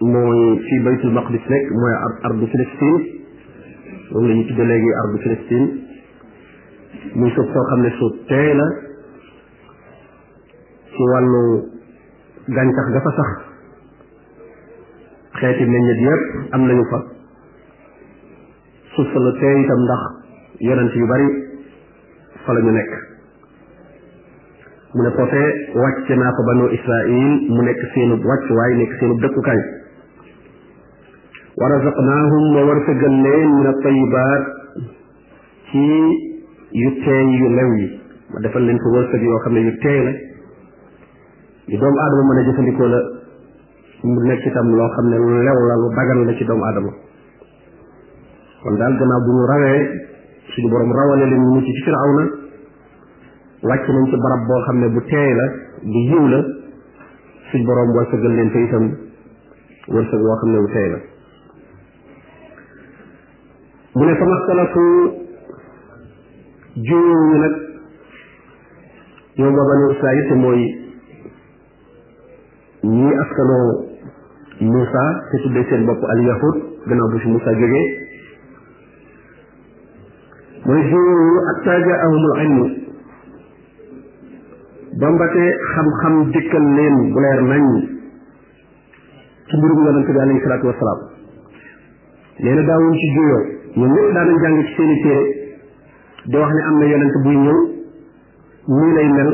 mooy 0.00 0.40
fii 0.66 0.82
baytul 0.88 1.12
maqdis 1.18 1.44
nekk 1.50 1.66
mooy 1.82 1.94
ardu 2.22 2.46
Palestine 2.52 3.04
moom 4.12 4.26
la 4.28 4.34
ñu 4.34 4.44
tudde 4.48 4.64
léegi 4.64 4.90
ardu 5.02 5.16
Palestine 5.24 5.68
muy 7.14 7.30
suuf 7.30 7.48
soo 7.52 7.64
xam 7.70 7.80
ne 7.82 7.90
suuf 7.98 8.12
teey 8.28 8.54
la 8.56 8.66
ci 10.96 11.02
wàllu 11.10 11.44
gàncax 12.56 12.86
ga 12.96 13.02
fa 13.02 13.12
sax 13.20 13.51
xeeti 15.40 15.64
meññet 15.72 16.00
yëpp 16.06 16.22
am 16.54 16.62
nañu 16.68 16.84
fa 16.90 16.98
suuf 18.94 19.06
sa 19.12 19.18
la 19.24 19.32
tee 19.40 19.54
itam 19.62 19.80
ndax 19.86 20.02
yonent 20.66 20.92
yu 21.00 21.06
bari 21.10 21.28
fa 22.44 22.52
nekk 22.52 22.90
mu 24.94 25.00
ne 25.02 25.10
foofee 25.16 25.48
wàcce 25.80 26.14
naa 26.16 26.32
fa 26.36 26.42
banu 26.48 26.64
israil 26.76 27.30
mu 27.54 27.60
nekk 27.64 27.80
seenu 27.94 28.14
wàccuwaay 28.28 28.72
nekk 28.80 28.92
seenu 28.98 29.14
dëkkukaay 29.22 29.60
wa 31.60 31.66
razaqnaahum 31.70 32.44
ma 32.54 32.60
war 32.68 32.78
fëggal 32.86 33.16
leen 33.24 33.48
min 33.56 33.66
at-tayyibaat 33.72 34.44
ci 35.68 35.86
yu 36.82 36.90
teey 37.04 37.24
yu 37.40 37.48
lew 37.58 37.70
yi 37.80 37.86
defal 38.42 38.62
leen 38.66 38.78
ko 38.82 38.88
wërsëg 38.96 39.22
yoo 39.28 39.38
xam 39.44 39.52
ne 39.54 39.60
yu 39.66 39.72
teey 39.82 39.98
la 40.06 40.12
yu 41.72 41.76
doomu 41.80 41.98
aadama 42.02 42.22
mën 42.30 42.38
a 42.40 42.42
jëfandikoo 42.48 43.20
mu 44.02 44.18
nekk 44.26 44.42
itam 44.50 44.68
loo 44.74 44.88
xam 44.96 45.06
ne 45.10 45.16
lu 45.16 45.30
lu 45.80 45.88
dagan 45.94 46.26
la 46.26 46.32
ci 46.34 46.44
doomu 46.44 46.64
aadama 46.66 46.90
kon 48.62 48.74
daal 48.78 48.94
gannaaw 48.98 49.20
bu 49.26 49.30
ñu 49.36 49.44
rawee 49.46 49.80
suñu 50.54 50.68
borom 50.70 50.90
rawale 50.90 51.24
leen 51.30 51.42
ñu 51.50 51.60
ci 51.62 51.70
Firawna 51.84 52.26
wàcc 53.62 53.86
nañ 53.88 54.04
ci 54.10 54.16
barab 54.18 54.42
boo 54.48 54.60
xam 54.66 54.78
ne 54.80 54.88
bu 54.90 55.00
teey 55.06 55.34
la 60.90 60.98
bu 63.94 64.04
ne 64.04 64.14
sama 64.18 64.36
salatu 64.46 64.82
jiw 66.74 67.02
ñu 67.22 67.36
nag 67.38 67.54
yow 69.38 69.50
ba 69.52 69.62
banu 69.62 69.84
Israayil 69.94 70.28
te 70.28 70.34
mooy 70.34 70.60
ñii 72.82 73.14
askanoo 73.22 73.91
Musa 74.62 75.04
ci 75.30 75.36
tuddee 75.42 75.64
sen 75.70 75.84
bop 75.88 76.00
al 76.06 76.20
yahud 76.26 76.56
gannaaw 76.86 77.08
bu 77.12 77.18
si 77.22 77.28
Musa 77.28 77.50
jógee 77.60 77.84
mooy 80.66 80.82
jiwu 80.90 81.16
atta 81.52 81.72
jaahumul 81.86 82.34
ilmu 82.44 82.66
bambatee 85.02 85.50
xam-xam 85.72 86.14
dikkal 86.36 86.66
leen 86.78 86.96
bu 87.14 87.18
leer 87.26 87.40
nañ 87.50 87.64
ci 89.50 89.56
mbirum 89.58 89.78
yonent 89.88 90.06
bi 90.12 90.18
alayhi 90.22 90.40
salatu 90.46 90.66
wassalam 90.70 91.00
leena 92.46 92.62
daawu 92.62 92.82
daawuñ 92.82 92.98
ci 93.00 93.06
juyoo 93.16 93.42
ñu 93.80 93.84
ñëpp 93.94 94.10
daanañ 94.14 94.36
jàng 94.44 94.56
ci 94.62 94.70
seeni 94.76 94.96
téré 95.02 95.22
do 96.30 96.38
wax 96.38 96.50
ni 96.54 96.60
amna 96.70 96.84
yonent 96.84 97.14
ñëw 97.24 97.58
nii 98.78 98.92
lay 98.94 99.08
mel 99.16 99.30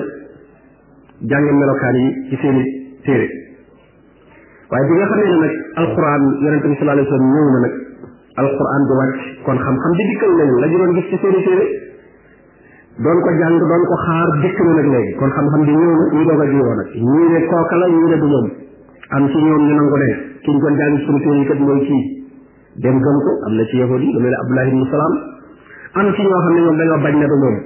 jàng 1.28 1.46
melokaan 1.60 1.96
yi 2.02 2.08
ci 2.30 2.36
seeni 2.40 2.64
téré 3.04 3.37
waaye 4.70 4.86
bi 4.88 4.94
nga 5.00 5.08
ne 5.16 5.22
nag 5.40 5.52
alquran 5.80 6.22
yonente 6.44 6.66
bi 6.68 6.76
sallallahu 6.76 7.00
alayhi 7.00 7.08
wa 7.10 7.12
sallam 7.16 7.32
ñëw 7.32 7.48
na 7.48 7.60
nag 7.64 9.12
kon 9.46 9.56
xam-xam 9.64 9.92
di 9.98 10.02
dikkal 10.12 10.32
nañu 10.40 10.54
la 10.60 10.66
ñu 10.66 10.94
gis 10.96 11.06
ci 11.08 11.16
seeni 11.22 11.42
téere 11.46 11.64
doon 13.00 13.18
ko 13.24 13.30
jàng 13.40 13.56
doon 13.62 13.82
ko 13.90 13.94
xaar 14.04 14.28
dikk 14.42 14.58
na 14.68 14.72
nag 14.80 14.86
léegi 14.92 15.12
kon 15.20 15.28
xam-xam 15.32 15.60
bi 15.68 15.72
ñëw 15.78 15.92
na 16.00 16.04
ñu 16.12 16.20
doog 16.28 16.40
a 16.40 16.44
jiwoo 16.44 16.74
ne 16.76 17.46
kooka 17.48 17.76
la 17.80 17.86
ñii 17.94 18.08
ne 18.12 18.16
du 18.20 18.26
moom 18.32 18.46
ci 19.32 19.38
ñoom 19.46 19.64
ñu 19.68 19.74
nangu 19.80 19.96
ne 20.04 20.08
ki 20.44 20.50
ñu 20.52 20.58
doon 20.60 20.74
jàng 20.76 20.96
suñu 21.04 21.18
téere 21.24 21.38
yi 21.40 21.46
kat 21.48 21.58
mooy 21.64 21.80
kii 21.88 22.02
dem 22.84 22.96
gëm 23.00 23.16
ko 23.24 23.30
am 23.48 23.52
na 23.56 23.64
ci 23.64 23.76
yahudi 23.80 24.04
yi 24.04 24.12
lu 24.14 24.20
mel 24.20 24.30
ne 24.30 24.36
Abdullah 24.42 24.66
ibn 24.68 24.84
Salaam 24.92 25.14
am 25.96 26.12
ci 26.12 26.20
ñoo 26.28 26.40
xam 26.44 26.52
ne 26.54 26.60
ñoom 26.66 26.76
dañoo 26.76 26.98
bañ 27.00 27.14
ne 27.16 27.26
du 27.26 27.36
moom 27.40 27.56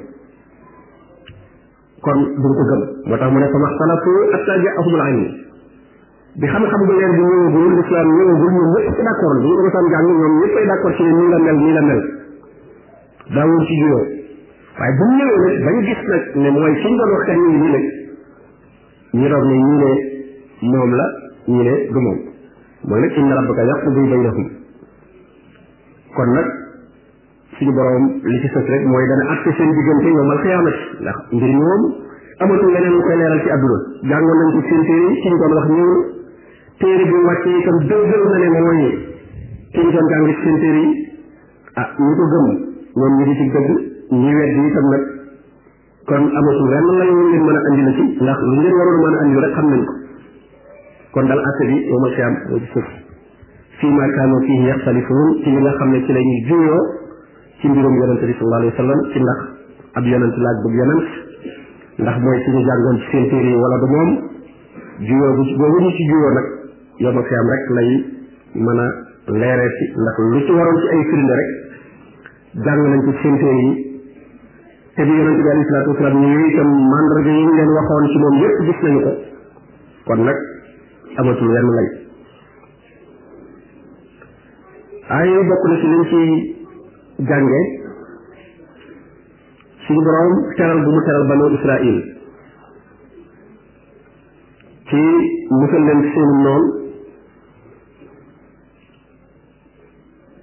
kon 2.07 2.19
duñ 2.39 2.53
ko 2.59 2.63
gëm 2.71 2.83
moo 3.11 3.17
tax 3.19 3.31
mu 3.35 3.39
ne 3.43 3.47
fa 3.51 3.59
maxtalafu 3.67 4.13
hatta 4.31 4.53
jaahumul 4.63 5.03
bi 6.41 6.47
xam-xam 6.53 6.81
bu 6.89 6.93
leer 6.99 7.11
bi 7.15 7.21
ñëwagul 7.21 7.77
lislaam 7.79 8.09
ñëwagul 8.17 8.51
ñoom 8.53 8.69
ñëpp 8.73 8.97
ci 8.97 9.03
d'accord 9.07 9.35
bi 9.43 9.47
ñu 9.47 9.63
mosaan 9.63 9.85
nii 10.03 11.29
la 11.33 11.39
mel 11.45 11.57
nii 11.63 11.73
la 11.77 11.81
mel 11.89 12.01
daawul 13.35 13.61
ci 13.67 13.75
juyoo 13.81 14.03
waaye 14.79 14.95
bu 14.99 15.05
ñëwee 15.13 15.59
nag 15.59 15.65
bañ 15.67 15.77
gis 15.85 16.01
nag 16.11 16.23
ne 16.43 16.49
mooy 16.51 16.75
suñ 16.83 16.93
ñu 16.97 17.05
doon 19.29 19.47
ne 19.47 19.57
ñii 19.57 19.79
ne 19.79 20.69
moom 20.77 20.93
la 20.97 21.07
ñii 21.53 21.65
ne 21.69 21.75
du 21.93 21.99
moom 22.01 22.19
mooy 22.89 23.01
nag 23.03 24.37
kon 26.15 26.29
nag 26.33 26.51
suñu 27.59 27.73
borom 27.77 28.05
ci 28.25 28.49
sës 28.49 28.83
mooy 28.89 29.05
dana 29.07 29.31
àtte 29.37 29.53
seen 29.53 29.69
diggante 29.71 30.07
yowmal 30.07 30.39
ndax 30.99 31.17
mbir 31.29 31.45
mi 31.45 31.55
moom 31.61 31.83
amatul 32.41 32.73
leneen 32.73 32.93
lu 32.97 33.03
koy 33.05 33.17
leeral 33.21 33.41
ci 33.45 33.51
àdduna 33.53 33.77
jàngoon 34.09 34.39
nañ 34.41 34.51
ko 34.57 34.61
seen 34.71 34.81
téere 34.89 35.13
yi 35.13 35.21
suñu 35.23 35.37
doon 35.37 35.55
wax 35.61 35.69
ñëw 35.77 36.21
téere 36.83 37.05
bu 37.11 37.17
wàcce 37.25 37.51
itam 37.63 37.77
dëggal 37.91 38.23
na 38.35 38.39
ne 38.43 38.49
mooy 38.63 38.87
kiñ 39.75 39.87
doon 39.95 40.09
jàng 40.13 40.27
ci 40.31 40.35
seen 40.43 40.57
téere 40.63 40.81
yi 40.87 40.93
ah 41.81 41.89
ñu 41.99 42.11
ko 42.19 42.25
gëm 42.33 42.47
ñoom 42.99 43.13
ñu 43.19 43.25
ngi 43.27 43.35
ci 43.39 43.45
dëgg 43.55 43.71
ñi 44.23 44.31
wedd 44.39 44.57
itam 44.67 44.87
nag 44.93 45.03
kon 46.11 46.23
amatu 46.41 46.65
ren 46.75 46.87
la 46.99 47.05
ñu 47.07 47.25
leen 47.31 47.45
mën 47.47 47.57
a 47.57 47.61
andi 47.71 47.83
na 47.87 47.93
ci 47.99 48.03
ndax 48.27 48.39
lu 48.49 48.53
ngeen 48.59 48.75
waroon 48.79 48.99
mën 49.03 49.15
a 49.17 49.21
andi 49.23 49.35
rek 49.47 49.53
xam 49.59 49.67
nañ 49.73 49.83
ko 49.87 49.93
kon 51.15 51.27
dal 51.31 51.39
atte 51.51 51.65
bi 51.71 51.77
yow 51.87 51.99
ma 52.03 52.09
ci 52.17 52.21
am 52.27 52.35
ci 52.51 52.67
suuf 52.75 52.89
fi 53.79 53.87
ma 53.95 54.07
kaanu 54.17 54.41
fi 54.47 54.55
yaxtalifuun 54.67 55.29
ci 55.45 55.51
li 55.55 55.59
nga 55.63 55.73
xam 55.79 55.91
ne 55.95 55.99
ci 56.03 56.11
la 56.13 56.19
ñuy 56.27 56.41
juyoo 56.51 56.79
ci 57.61 57.69
mbirum 57.71 57.95
yonente 58.03 58.27
bi 58.27 58.35
sallallahu 58.35 58.59
alayhi 58.67 58.75
wasallam 58.75 59.01
ci 59.15 59.19
ndax 59.23 59.39
ab 59.93 60.05
yonente 60.11 60.39
laaj 60.45 60.57
bëgg 60.67 60.75
yonent 60.83 61.07
ndax 62.03 62.17
mooy 62.27 62.39
suñu 62.43 62.61
jàngoon 62.67 62.97
ci 62.99 63.07
seen 63.15 63.29
téere 63.31 63.49
yi 63.55 63.55
wala 63.63 63.77
du 63.79 63.87
moom 63.95 64.11
juyoo 65.07 65.31
bu 65.39 65.43
boobu 65.63 65.79
ñu 65.87 65.91
ci 65.95 66.05
juyoo 66.11 66.31
nag 66.35 66.61
yoma 67.01 67.23
fi 67.25 67.35
am 67.41 67.49
rek 67.51 67.69
lay 67.71 68.05
mën 68.55 68.79
a 68.79 68.87
leeree 69.33 69.71
si 69.79 69.85
ndax 69.97 70.17
lu 70.31 70.39
ci 70.47 70.53
waroon 70.53 70.77
ci 70.83 70.87
ay 70.95 71.05
firnde 71.11 71.35
rek 71.35 71.51
jàng 72.67 72.81
nañ 72.91 73.01
ci 73.07 73.13
seen 73.23 73.35
yi 73.37 73.41
te 74.97 75.03
bi 75.05 75.11
yonente 75.13 75.43
bi 75.43 75.49
alayhi 75.49 75.67
salaatu 75.69 75.91
wasalaam 75.91 76.17
leen 76.23 76.49
ci 76.51 76.61
moom 76.61 77.09
kon 80.05 80.21
nag 80.25 80.37
amatul 81.17 81.49
wenn 81.49 81.69
lay 81.77 81.89
ci 86.09 86.21
liñ 89.89 90.39
teral 90.57 90.79
bu 90.85 90.91
mu 90.91 91.01
teral 91.07 91.25
banu 91.29 91.45
Israil 91.57 91.99
ci 94.91 95.01
musal 95.51 95.83
leen 95.89 96.01
seenu 96.13 96.37
noonu 96.45 96.82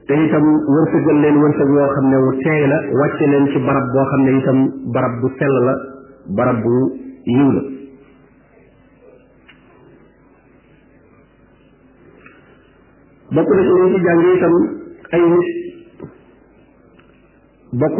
te 0.09 0.15
itam 0.17 0.43
wërsëgal 0.73 1.19
leen 1.23 1.35
wërsëg 1.41 1.67
yoo 1.77 1.87
xam 1.93 2.05
ne 2.11 2.17
wu 2.21 2.29
teey 2.43 2.63
la 2.71 2.77
wàcce 2.99 3.25
leen 3.29 3.43
ci 3.53 3.59
barab 3.65 3.87
boo 3.93 4.05
xam 4.11 4.21
ne 4.27 4.31
itam 4.39 4.59
barab 4.95 5.19
bu 5.21 5.27
sell 5.39 5.53
la 5.67 5.75
barab 6.39 6.61
bu 6.63 6.79
yiw 7.33 7.49
la 7.57 7.61
bokk 13.37 13.53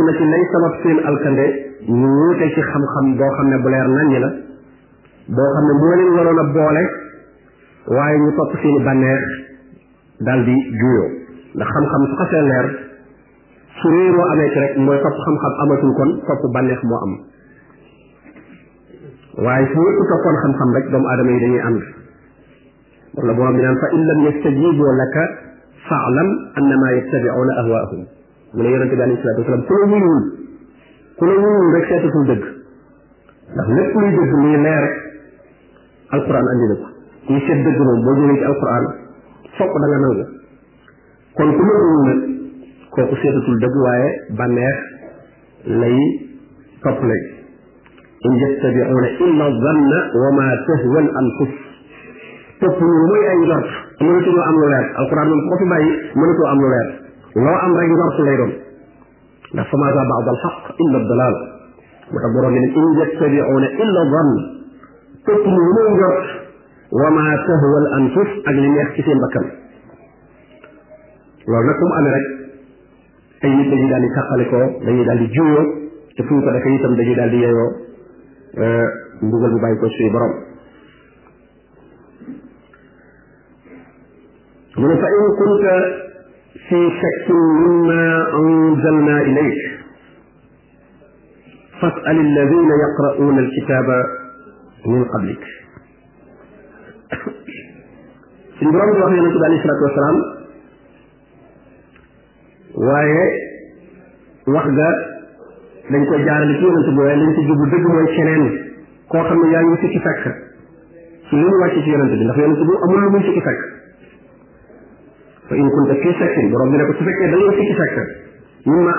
na 0.06 0.12
ci 0.18 0.24
lay 0.34 0.44
sabab 0.54 0.74
seen 0.86 1.00
alkande 1.12 1.46
ñu 1.90 2.08
wuute 2.08 2.50
ci 2.56 2.60
xam-xam 2.72 3.08
boo 3.22 3.32
xam 3.38 3.48
ne 3.54 3.58
bu 3.64 3.70
leer 3.76 3.88
naññi 3.98 4.20
la 4.26 4.30
boo 5.38 5.52
xam 5.56 5.66
ne 5.70 5.74
moo 5.82 5.96
leen 6.00 6.10
waroon 6.18 6.40
a 6.40 6.44
boole 6.58 6.84
waaye 7.98 8.18
ñu 8.26 8.32
topp 8.42 8.56
seeni 8.62 8.80
bànneex 8.80 9.26
daal 10.26 10.44
di 10.50 10.56
juyoo 10.82 11.28
ndax 11.60 11.70
xam-xam 11.76 12.02
su 12.08 12.14
xasee 12.20 12.44
leer 12.50 12.66
su 13.80 13.88
réeroo 13.94 14.24
amee 14.32 14.50
ci 14.54 14.60
rek 14.64 14.74
mooy 14.86 14.98
topp 15.06 15.16
xam-xam 15.26 15.54
amatul 15.64 15.94
kon 16.00 16.10
topp 16.28 16.42
bànneex 16.56 16.82
moo 16.90 17.00
am 17.06 17.12
waaye 19.46 19.66
su 19.72 19.78
ñëpp 19.86 20.00
toppoon 20.12 20.38
xam-xam 20.44 20.70
rek 20.78 20.86
doomu 20.92 21.08
aadama 21.12 21.32
yi 21.36 21.40
dañuy 21.44 21.62
ànd 21.68 21.80
moom 23.14 23.26
la 23.30 23.34
borom 23.38 23.56
bi 23.58 23.62
naan 23.66 23.78
fa 23.82 23.88
in 23.98 24.04
lam 24.10 24.20
yastajibu 24.28 24.84
laka 25.02 25.24
fa'lam 25.90 26.30
annama 26.60 26.88
yattabi'una 26.98 27.54
ahwaahum 27.62 28.02
mu 28.56 28.60
ne 28.64 28.70
yonente 28.74 28.96
bi 29.00 29.04
alayhi 29.06 29.22
salatu 29.24 29.42
wasalam 29.44 29.64
ku 29.68 29.74
la 29.82 29.86
wuyul 29.94 30.18
ku 31.20 31.24
la 31.30 31.34
wuyul 31.44 31.68
rek 31.76 31.86
seetatul 31.90 32.26
dëgg 32.32 32.44
ndax 33.54 33.68
lépp 33.78 33.92
luy 34.02 34.10
dëgg 34.18 34.32
luy 34.44 34.56
leer 34.66 34.84
alquran 36.16 36.46
andi 36.54 36.66
na 36.72 36.76
ko 36.82 36.88
kuy 37.28 37.40
seet 37.48 37.60
dëgg 37.68 37.80
moom 37.88 38.00
boo 38.08 38.16
jëlee 38.22 38.38
ci 38.42 38.46
alquran 38.52 38.84
fokk 39.58 39.76
da 39.84 39.88
nga 39.92 40.00
nangu 40.06 40.39
kon 41.38 41.50
ku 41.54 41.62
mënul 41.62 42.00
nag 42.10 42.20
kooku 42.96 43.16
seetatul 43.22 43.58
dëgg 43.62 43.76
waaye 43.86 44.10
bànneex 44.40 44.78
lay 45.82 45.98
topp 46.82 46.98
lay 47.06 47.20
in 48.28 48.34
yattabi'una 48.44 49.08
illa 49.28 49.46
dhanna 49.64 49.98
wa 50.22 50.30
ma 50.38 50.48
tahwa 50.70 50.98
al-anfus 51.06 51.52
topp 52.62 52.78
ñu 52.82 52.94
mooy 53.12 53.24
ay 53.34 53.38
njort 53.44 53.70
mënatuloo 54.02 54.46
am 54.50 54.56
lu 54.62 54.66
leer 54.74 54.88
alquran 55.02 55.28
moom 55.30 55.42
ko 55.50 55.56
fi 55.62 55.66
bàyyi 55.74 55.90
mënatoo 56.20 56.48
am 56.54 56.60
lu 56.64 56.68
leer 56.74 56.90
loo 57.46 57.58
am 57.66 57.72
rek 57.78 57.90
njort 57.94 58.18
lay 58.28 58.38
doon 58.42 58.54
ndax 59.54 59.66
fa 59.72 59.88
za 59.98 60.04
ba'd 60.12 60.26
al 60.34 60.40
haq 60.46 60.58
illa 60.86 60.98
ad-dalal 61.04 61.36
mu 62.12 62.18
tax 62.24 62.30
borom 62.36 62.54
ne 62.58 62.64
in 62.82 62.88
yattabi'una 63.00 63.68
illa 63.86 64.02
dhanna 64.14 64.42
topp 65.30 65.44
ñu 65.54 65.62
mooy 65.76 65.90
njort 65.98 66.26
wa 67.00 67.08
ma 67.18 67.26
tahwa 67.46 67.78
al-anfus 67.84 68.30
ak 68.50 68.56
li 68.64 68.70
neex 68.76 68.90
ci 68.96 69.02
seen 69.08 69.22
bakkan 69.26 69.48
loolu 71.50 71.66
nag 71.66 71.78
mu 71.82 71.88
amee 71.98 72.14
rek 72.14 72.28
ay 73.42 73.50
nit 73.58 73.70
dañuy 73.74 73.90
daal 73.90 74.04
di 74.06 74.10
tàqalikoo 74.16 74.66
dañuy 74.86 75.06
daal 75.08 75.18
di 75.22 75.28
juwoo 75.34 75.64
te 76.16 76.22
fu 76.30 76.34
ñu 76.38 76.44
ko 76.46 76.52
defee 76.54 76.76
itam 76.78 76.94
dañuy 77.00 77.16
daal 77.18 77.30
di 77.34 77.38
yeyoo 77.42 77.70
mbugal 79.26 79.52
bu 79.54 79.60
bàyyi 79.64 79.78
ko 79.82 79.88
suñu 79.90 80.10
borom 80.14 80.34
mu 84.78 84.86
ne 84.88 84.96
fa 85.02 85.08
in 85.10 85.30
kunta 85.42 85.76
fi 86.70 86.80
shakkin 87.02 87.46
mimma 87.64 88.04
anzalna 88.40 89.18
ilayk 89.32 89.60
فاسأل 91.80 92.18
الذين 92.28 92.68
يقرؤون 92.86 93.38
الكتاب 93.40 93.88
من 94.86 95.04
قبلك. 95.14 95.44
في 98.60 98.64
البرامج 98.68 98.96
وحنا 99.00 99.22
نتبع 99.32 99.46
عليه 99.48 99.56
الصلاة 99.64 99.82
والسلام 99.84 100.16
waaye 102.80 103.24
wax 104.48 104.68
ga 104.80 104.90
dañ 105.92 106.02
ko 106.08 106.16
jaarale 106.24 106.54
ci 106.58 106.62
yonent 106.64 106.90
bi 106.96 107.02
waaye 107.04 107.16
lañ 107.20 107.34
ci 107.36 107.42
jublu 107.48 107.66
dëgg 107.72 107.86
mooy 107.92 108.06
keneen 108.16 108.44
koo 109.12 109.24
xam 109.24 109.40
ne 109.44 109.48
yaa 109.52 109.64
ngi 109.68 109.78
sikki 109.84 110.00
sàkk 110.00 110.26
ci 111.28 111.36
li 111.36 111.42
ñu 111.44 111.58
wàcc 111.62 111.76
ci 111.84 111.90
yonent 111.92 112.12
bi 112.12 112.16
ndax 112.24 112.38
yonent 112.38 112.62
bi 112.68 112.76
amul 112.88 113.00
lu 113.04 113.10
muy 113.12 113.24
sikki 113.28 113.42
sàkk 113.42 113.62
fa 115.50 115.56
in 115.56 115.70
kunta 115.70 115.94
fii 116.04 116.14
sakkin 116.20 116.50
borom 116.54 116.70
bi 116.72 116.78
ne 116.78 116.84
ko 116.86 116.94
su 116.94 117.04
fekkee 117.04 117.28
da 117.30 117.36
nga 117.36 117.52
sikki 117.52 117.76
sàkk 117.76 117.98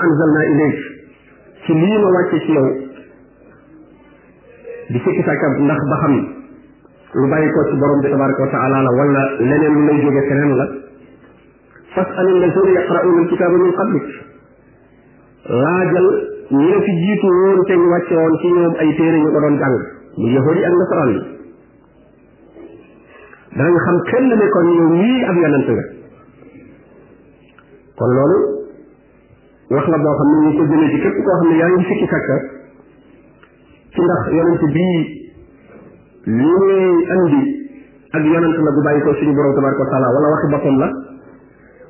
anzalna 0.05 0.41
ilayk 0.51 0.79
ci 1.65 1.71
lii 1.73 1.97
ma 2.05 2.09
wàcce 2.17 2.39
ci 2.45 2.51
yow 2.53 2.67
di 4.93 4.99
sikki 4.99 5.23
sàkk 5.25 5.41
ko 5.41 5.47
ci 7.65 7.75
borom 7.81 7.99
bi 8.05 8.09
tabaraka 8.13 8.41
wa 8.45 8.49
taala 8.51 8.81
la 8.81 8.89
wala 8.99 9.25
leneen 9.39 9.73
lu 9.73 9.81
lay 9.89 9.97
jóge 10.05 10.21
feneen 10.29 10.55
la 10.57 10.80
fasal 11.95 12.27
alladhina 12.27 12.69
yaqra'una 12.79 13.17
alkitaba 13.23 13.55
min 13.63 13.71
qablik 13.79 14.05
laajal 15.63 16.07
ñi 16.59 16.67
la 16.71 16.79
fi 16.85 16.91
jiitu 17.05 17.27
woon 17.39 17.59
te 17.69 17.73
ñu 17.81 17.87
wàcce 17.93 18.15
woon 18.19 18.35
ci 18.41 18.47
ñoom 18.55 18.73
ay 18.83 18.91
téere 18.99 19.17
ñu 19.23 19.29
ko 19.35 19.39
doon 19.45 19.55
jàng 19.63 19.77
mu 20.17 20.27
yahud 20.35 20.55
yi 20.59 20.63
ak 20.69 20.75
nasaraan 20.81 21.09
yi 21.15 21.19
danañ 23.57 23.75
xam 23.85 23.97
kenn 24.11 24.29
ne 24.39 24.47
kon 24.55 24.67
yow 24.79 24.89
ñii 25.01 25.23
ab 25.31 25.35
yonent 25.43 25.67
nga 25.75 25.85
kon 27.99 28.09
loolu 28.17 28.37
wax 29.75 29.85
la 29.91 29.97
boo 30.03 30.13
xam 30.21 30.27
ne 30.31 30.37
ñu 30.47 30.51
ko 30.59 30.63
jëlee 30.71 30.89
ci 30.93 30.97
képp 31.03 31.15
koo 31.25 31.33
xam 31.41 31.49
ne 31.51 31.55
yaa 31.59 31.71
ngi 31.75 31.83
sikki 31.89 32.07
sàkka 32.13 32.35
ci 33.95 34.01
ndax 34.01 34.23
yonent 34.39 34.63
bii 34.75 34.99
li 36.39 36.49
muy 36.59 36.79
andi 37.15 37.41
ak 38.15 38.23
yonent 38.31 38.55
la 38.65 38.71
bu 38.75 38.79
bàyyi 38.87 39.01
ko 39.03 39.11
suñu 39.17 39.33
borom 39.35 39.53
tabaraka 39.55 39.81
wa 39.83 39.91
taala 39.91 40.07
wala 40.15 40.27
waxi 40.35 40.49
boppam 40.55 40.77
la 40.83 40.89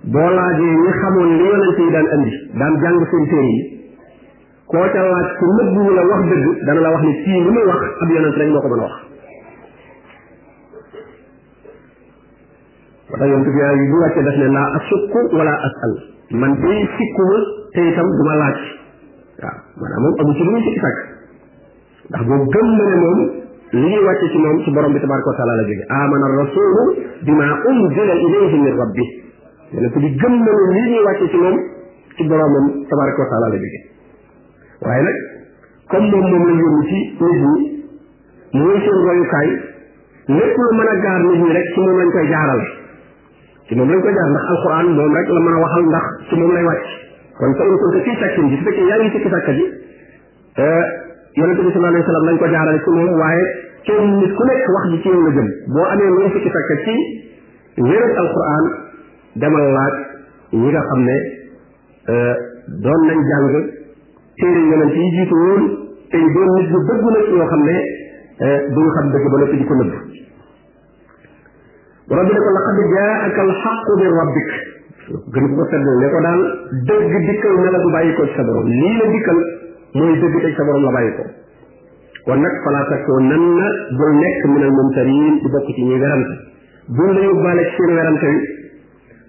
bo 0.09 0.17
laaje 0.33 0.65
ñi 0.65 0.91
xamoon 1.01 1.29
li 1.37 1.43
yonent 1.45 1.77
yi 1.77 1.91
daan 1.93 2.07
andi 2.15 2.31
daan 2.57 2.79
jàng 2.81 2.97
seen 3.11 3.25
téere 3.29 3.45
yi 3.53 3.61
koo 4.65 4.79
ca 4.89 5.01
laaj 5.05 5.29
ku 5.37 5.45
nëbbu 5.61 5.83
la 5.93 6.03
wax 6.09 6.21
dëgg 6.29 6.45
dana 6.65 6.79
la 6.81 6.89
wax 6.91 7.01
ni 7.05 7.13
kii 7.23 7.33
li 7.45 7.51
muy 7.53 7.63
wax 7.69 7.81
ab 8.01 8.09
yonent 8.09 8.35
rek 8.37 8.49
moo 8.49 8.61
ko 8.61 8.67
mën 8.73 8.81
a 8.81 8.85
wax 8.89 8.95
wala 13.11 13.25
yonent 13.29 13.45
bi 13.45 13.57
yaa 13.61 13.73
bu 13.77 13.95
wàccee 14.01 14.23
def 14.25 14.37
ne 14.41 14.47
laa 14.57 14.69
asukku 14.81 15.21
wala 15.37 15.53
asal 15.69 15.93
man 16.33 16.57
day 16.61 16.81
sikkuma 16.97 17.37
te 17.73 17.79
itam 17.91 18.07
du 18.17 18.23
ma 18.25 18.35
laaj 18.41 18.59
waaw 19.37 19.57
maanaam 19.81 20.01
moom 20.01 20.13
amu 20.19 20.33
ci 20.33 20.43
lu 20.43 20.49
muy 20.51 20.61
sikki 20.65 20.79
sàkk 20.79 20.99
ndax 22.09 22.23
boo 22.25 22.45
gëm 22.49 22.67
na 22.77 22.85
ne 22.89 22.95
moom 23.05 23.19
li 23.71 23.81
ñuy 23.85 24.03
wàcce 24.05 24.29
ci 24.33 24.37
moom 24.39 24.63
ci 24.65 24.71
borom 24.71 24.93
bi 24.93 24.99
tabaraka 24.99 25.29
wa 25.29 25.35
taala 25.37 25.55
la 25.57 25.63
jóge 25.69 25.85
amana 25.89 26.27
rasulu 26.41 26.83
bima 27.21 27.45
unzila 27.69 28.13
ilayhi 28.15 28.57
min 28.65 28.75
rabbih 28.81 29.20
nee 29.71 29.79
na 29.81 29.87
ko 29.87 29.97
di 30.03 30.09
gëm 30.19 30.33
na 30.43 30.51
lii 30.51 30.83
ñuy 30.83 31.03
wàcce 31.07 31.27
ci 31.31 31.37
moom 31.39 31.55
ci 32.15 32.21
boroomam 32.27 32.65
tabaraka 32.91 33.21
wa 33.23 33.27
taala 33.31 33.47
la 33.51 33.55
jóge 33.55 33.79
waaye 34.83 35.01
nag 35.07 35.15
comme 35.87 36.11
moom 36.19 36.43
la 36.43 36.55
yónni 36.59 36.83
ci 36.89 36.95
nit 37.17 37.39
ñi 37.39 37.53
mooy 38.59 38.77
seen 38.83 38.99
royukaay 39.07 39.47
lépp 40.35 40.57
lu 40.57 40.73
mën 40.75 40.79
a 40.87 40.95
gaar 41.05 41.19
nit 41.23 41.37
ñi 41.39 41.49
rek 41.55 41.65
ci 41.71 41.79
moom 41.79 41.97
lañ 42.01 42.09
koy 42.11 42.25
jaarale 42.27 42.65
ci 43.67 43.73
moom 43.75 43.87
lañ 43.91 43.99
koy 44.03 44.11
jaar 44.19 44.29
ndax 44.35 44.43
alquran 44.51 44.87
moom 44.93 45.13
rek 45.15 45.27
la 45.29 45.39
mën 45.39 45.53
a 45.53 45.55
waxal 45.63 45.83
ndax 45.87 46.05
ci 46.27 46.33
moom 46.35 46.51
lay 46.51 46.63
wàcc 46.67 46.87
kon 47.39 47.53
fa 47.55 47.61
in 47.71 47.75
kunta 47.79 47.99
fii 48.03 48.15
shakkin 48.19 48.47
ji 48.51 48.55
su 48.59 48.63
fekkee 48.67 48.87
yaa 48.91 48.99
ngi 48.99 49.09
ci 49.09 49.21
sàkka 49.31 49.51
ji 49.53 49.65
yonente 51.39 51.63
bi 51.63 51.71
sallallahu 51.71 51.95
alayhi 51.95 52.03
wasallam 52.03 52.25
lañ 52.27 52.35
ko 52.39 52.45
jaarale 52.51 52.79
ci 52.83 52.89
moom 52.89 53.13
waaye 53.23 53.43
ci 53.83 53.89
yow 53.91 54.03
la 54.03 54.07
jëm 55.31 55.47
boo 55.71 55.85
amee 55.95 56.09
loo 56.11 56.27
fukki 56.35 56.49
sàkka 56.51 56.75
ci 56.83 56.91
demal 59.39 59.67
laaj 59.75 59.93
ñi 60.53 60.67
nga 60.71 60.81
xam 60.87 61.01
ne 61.05 61.17
euh, 62.09 62.35
doon 62.83 63.01
nañ 63.07 63.19
jàng 63.29 63.47
téere 64.39 64.59
yonent 64.71 64.93
yi 64.95 65.05
jiitu 65.15 65.35
tey 66.11 66.23
doon 66.33 66.49
nit 66.57 66.69
ñu 66.71 66.79
dëgg 66.89 67.05
nag 67.15 67.29
yoo 67.31 67.45
xam 67.51 67.63
ne 67.65 67.77
euh, 68.41 68.59
duñu 68.75 68.91
xam 68.97 69.07
dëgg 69.11 69.25
ba 69.31 69.37
noppi 69.39 69.57
di 69.57 69.65
ko 69.65 69.73
nëbb 69.75 69.93
borom 72.09 72.25
bi 72.27 72.33
ne 72.33 72.39
ko 72.45 72.51
laqad 72.51 72.77
jaaka 72.95 73.41
alxaqu 73.41 73.91
min 74.01 74.11
rabbik 74.19 74.51
gën 75.35 75.49
ko 75.55 75.63
seddal 75.71 75.97
ne 76.01 76.07
ko 76.11 76.19
daal 76.27 76.41
dëgg 76.87 77.13
dikkal 77.29 77.55
na 77.63 77.71
la 77.71 77.79
du 77.85 77.91
bàyyi 77.91 78.15
ko 78.19 78.25
ci 78.27 78.33
sa 78.35 78.43
lii 78.43 78.97
la 78.99 79.05
dikkal 79.15 79.39
mooy 79.95 80.13
dëgg 80.19 80.35
tey 80.43 80.53
sa 80.59 80.63
borom 80.67 80.83
la 80.83 80.91
bàyyi 80.91 81.15
ko 81.15 81.23
kon 82.25 82.39
nag 82.43 82.55
falaa 82.65 82.85
takuunanna 82.91 83.67
bul 83.95 84.11
nekk 84.19 84.41
min 84.51 84.63
al 84.67 84.73
di 84.99 85.49
bokk 85.55 85.67
ci 85.75 85.83
ñuy 85.87 85.99
werante 86.03 86.35
bul 86.99 87.13
la 87.13 87.19
yóbbaale 87.23 87.63
ci 87.71 87.75
seen 87.77 87.95
werante 87.95 88.27
wi 88.33 88.59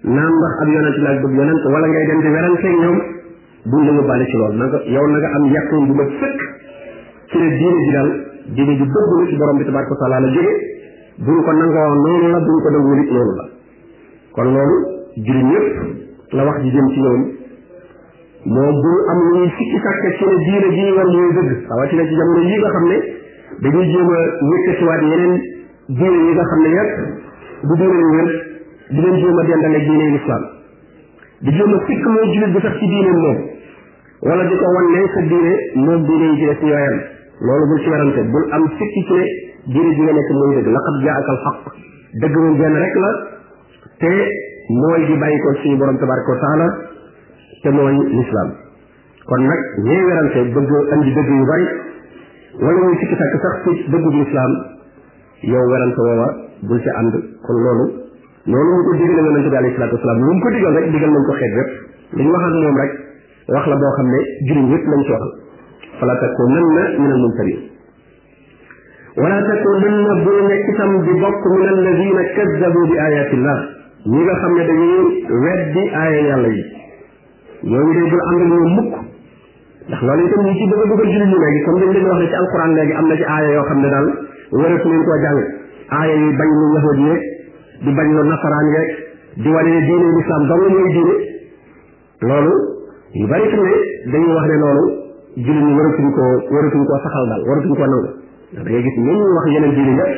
naam 0.03 0.33
ndax 0.43 0.53
ab 0.63 0.67
yonent 0.67 0.97
laaj 1.03 1.17
bëgg 1.23 1.35
yonent 1.39 1.63
wala 1.73 1.87
ngay 1.87 2.05
dem 2.07 2.19
di 2.23 2.27
werante 2.29 2.67
ñoom 2.75 2.99
buñ 3.71 3.81
la 3.87 3.91
yóbbaale 3.93 4.25
ci 4.27 4.35
loolu 4.37 4.55
na 4.59 4.65
yow 4.83 5.07
na 5.07 5.27
am 5.35 5.45
yàqoon 5.47 5.87
bu 5.87 5.93
ma 5.95 6.03
sëkk 6.03 6.39
ci 7.31 7.37
ne 7.39 7.47
diine 7.47 7.79
ji 7.83 7.91
daal 7.93 8.09
diine 8.51 8.73
ji 8.83 8.83
dëgg 8.83 9.11
la 9.15 9.27
ci 9.29 9.35
borom 9.39 9.57
bi 9.57 9.63
tabaraka 9.65 9.95
wa 9.95 10.09
la 10.19 10.27
jóge 10.27 10.51
buñ 11.23 11.39
ko 11.45 11.51
nangoo 11.55 11.87
noonu 12.03 12.27
la 12.35 12.39
buñ 12.43 12.57
ko 12.59 12.69
nangoo 12.75 12.93
noonu 12.93 13.31
la 13.37 13.45
kon 14.35 14.43
loolu 14.51 14.75
jullit 15.23 15.45
ñëpp 15.47 16.35
la 16.35 16.43
wax 16.51 16.57
ji 16.63 16.69
jëm 16.69 16.87
ci 16.91 16.99
ñoom 16.99 17.21
moom 18.43 18.71
bu 18.83 18.93
am 19.07 19.19
luy 19.31 19.47
sikki 19.55 19.79
sàkk 19.79 20.17
ci 20.19 20.25
ne 20.27 20.35
diine 20.43 20.67
ji 20.67 20.81
ñu 20.83 20.95
war 20.99 21.07
mooy 21.07 21.31
dëgg 21.31 21.67
rawatina 21.71 22.03
ci 22.05 22.11
jamono 22.19 22.41
yi 22.43 22.57
nga 22.59 22.69
xam 22.75 22.85
ne 22.91 22.97
dañuy 23.63 23.85
jéem 23.87 24.09
a 24.11 24.17
wékkatiwaat 24.51 25.01
yeneen 25.03 25.33
diine 25.87 26.17
yi 26.27 26.31
nga 26.35 26.43
xam 26.43 26.59
ne 26.59 26.69
yëpp 26.75 26.97
bu 27.67 27.73
diine 27.79 28.51
di 28.91 28.99
leen 29.01 29.17
jéem 29.21 29.37
a 29.37 29.43
dendale 29.47 29.79
diine 29.87 30.07
lislaam 30.15 30.43
di 31.47 31.51
jéem 31.57 31.73
a 31.75 31.79
sikk 31.87 32.05
mooy 32.15 32.25
jullit 32.33 32.53
bi 32.55 32.59
sax 32.65 32.79
ci 32.81 32.85
diineem 32.91 33.19
moom 33.21 33.37
wala 34.29 34.43
di 34.49 34.55
ko 34.59 34.65
wan 34.75 34.85
ne 34.95 35.03
sa 35.13 35.19
diine 35.31 35.53
moom 35.85 36.03
diine 36.09 36.25
yi 36.31 36.35
jëlee 36.41 36.57
si 36.59 36.65
yooyam 36.73 36.97
loolu 37.47 37.65
bul 37.71 37.79
ci 37.85 37.89
werante 37.93 38.23
bul 38.33 38.45
am 38.57 38.63
sikki 38.81 39.01
ci 39.07 39.13
ne 39.13 39.23
diine 39.75 39.89
ji 39.95 40.01
nga 40.01 40.11
nekk 40.19 40.29
mooy 40.39 40.55
dëgg 40.57 40.67
laqad 40.75 40.95
jaaka 41.01 41.31
al 41.31 41.57
dëgg 42.23 42.35
moom 42.37 42.57
benn 42.59 42.75
rek 42.83 42.95
la 43.03 43.11
te 44.03 44.13
mooy 44.81 45.05
di 45.07 45.15
bàyyi 45.23 45.39
ko 45.45 45.53
suñu 45.63 45.77
borom 45.79 45.97
tabaraka 46.03 46.31
wa 46.35 46.39
taala 46.43 46.67
te 47.63 47.69
mooy 47.69 47.95
lislaam 48.19 48.51
kon 49.31 49.41
nag 49.47 49.59
ñee 49.87 50.03
werante 50.03 50.39
bëgg 50.53 50.71
andi 50.97 51.13
dëgg 51.15 51.29
yu 51.39 51.45
bari 51.45 51.67
wala 52.63 52.79
muy 52.87 52.95
sikki 52.99 53.15
sàkk 53.15 53.35
sax 53.41 53.55
ci 53.69 53.87
dëggu 53.91 54.09
lislaam 54.19 54.51
yow 55.51 55.65
werante 55.71 56.01
woowa 56.07 56.27
bul 56.69 56.79
ci 56.81 56.89
ànd 56.89 57.11
kon 57.47 57.57
loolu 57.63 58.01
loolu 58.47 58.75
ñu 58.75 58.83
ko 58.83 58.91
digale 58.97 59.71
ko 59.87 60.43
digal 60.49 60.73
rek 60.75 60.87
digal 60.91 61.11
nañ 61.15 61.23
ko 61.23 61.33
xeet 61.39 61.53
yépp 61.57 61.69
li 62.17 62.23
ñu 62.23 62.29
wax 62.33 62.43
ak 62.43 62.55
moom 62.59 62.75
rek 62.75 62.91
wax 63.47 63.63
la 63.71 63.75
boo 63.79 63.91
xam 63.95 64.07
ne 64.11 64.19
juriñ 64.47 64.65
yépp 64.69 64.83
lañ 64.91 65.01
ci 65.07 65.11
waxal 65.15 65.31
fala 65.99 66.15
takunanna 66.19 66.83
min 66.99 67.11
al 67.15 67.19
mumtarin 67.23 67.59
wala 69.15 69.37
takunanna 69.47 70.13
bul 70.27 70.39
nekk 70.51 70.63
itam 70.75 70.91
di 71.07 71.13
bokk 71.23 71.41
min 71.55 71.67
alladina 71.71 72.23
kazzabu 72.35 72.79
bi 72.91 72.95
ayatillah 72.99 73.59
ñi 74.11 74.19
nga 74.27 74.35
xam 74.43 74.53
ne 74.59 74.63
dañuy 74.67 75.07
weddi 75.43 75.83
aaya 76.03 76.21
yàlla 76.27 76.47
yi 76.51 76.63
ñooñu 77.63 77.91
day 77.95 78.09
bul 78.11 78.23
ànd 78.27 78.41
ak 78.43 78.67
mukk 78.75 78.91
ndax 79.87 80.01
itam 80.27 80.41
ñu 80.43 80.51
ci 80.59 80.63
bëgg 80.67 80.81
a 80.83 80.87
dugal 80.91 81.07
jullit 81.15 81.29
ñi 81.31 81.37
léegi 81.39 81.59
comme 81.63 81.85
wax 81.87 81.95
ne 82.11 82.27
ci 82.27 82.35
alquran 82.35 82.73
léegi 82.75 82.91
am 82.91 83.07
na 83.07 83.15
ci 83.15 83.23
aaya 83.23 83.49
yoo 83.55 83.63
xam 83.71 83.79
ne 83.79 83.87
daal 83.87 84.07
wërës 84.51 84.83
nañ 84.83 85.01
koo 85.07 85.17
jàng 85.23 85.39
aaya 85.95 86.13
yi 86.19 86.27
bañ 86.35 86.49
lu 86.59 86.67
yahud 86.75 86.99
yeeg 87.07 87.23
di 87.81 87.89
bañ 87.97 88.07
loo 88.13 88.23
nasaraan 88.29 88.67
yeeg 88.75 88.89
di 89.41 89.49
wane 89.49 89.69
ne 89.73 89.79
diine 89.87 90.05
lislaam 90.17 90.43
dong 90.51 90.61
mooy 90.69 90.87
diine 90.93 91.13
loolu 92.29 92.53
yu 93.17 93.27
bari 93.27 93.49
fi 93.49 93.57
ne 93.65 93.73
dañuy 94.13 94.33
wax 94.37 94.45
ne 94.51 94.57
loolu 94.61 94.83
jullit 95.45 95.63
ñi 95.65 95.73
waratuñ 95.77 96.07
koo 96.13 96.31
waratuñ 96.53 96.81
ko 96.85 96.93
saxal 97.03 97.25
daal 97.31 97.41
waratuñ 97.49 97.73
koo 97.73 97.85
nangu 97.87 98.09
ndax 98.53 98.63
da 98.67 98.79
gis 98.85 98.95
ñoom 99.05 99.17
ñu 99.17 99.33
wax 99.37 99.45
yeneen 99.55 99.73
diine 99.73 99.93
yëpp 99.97 100.13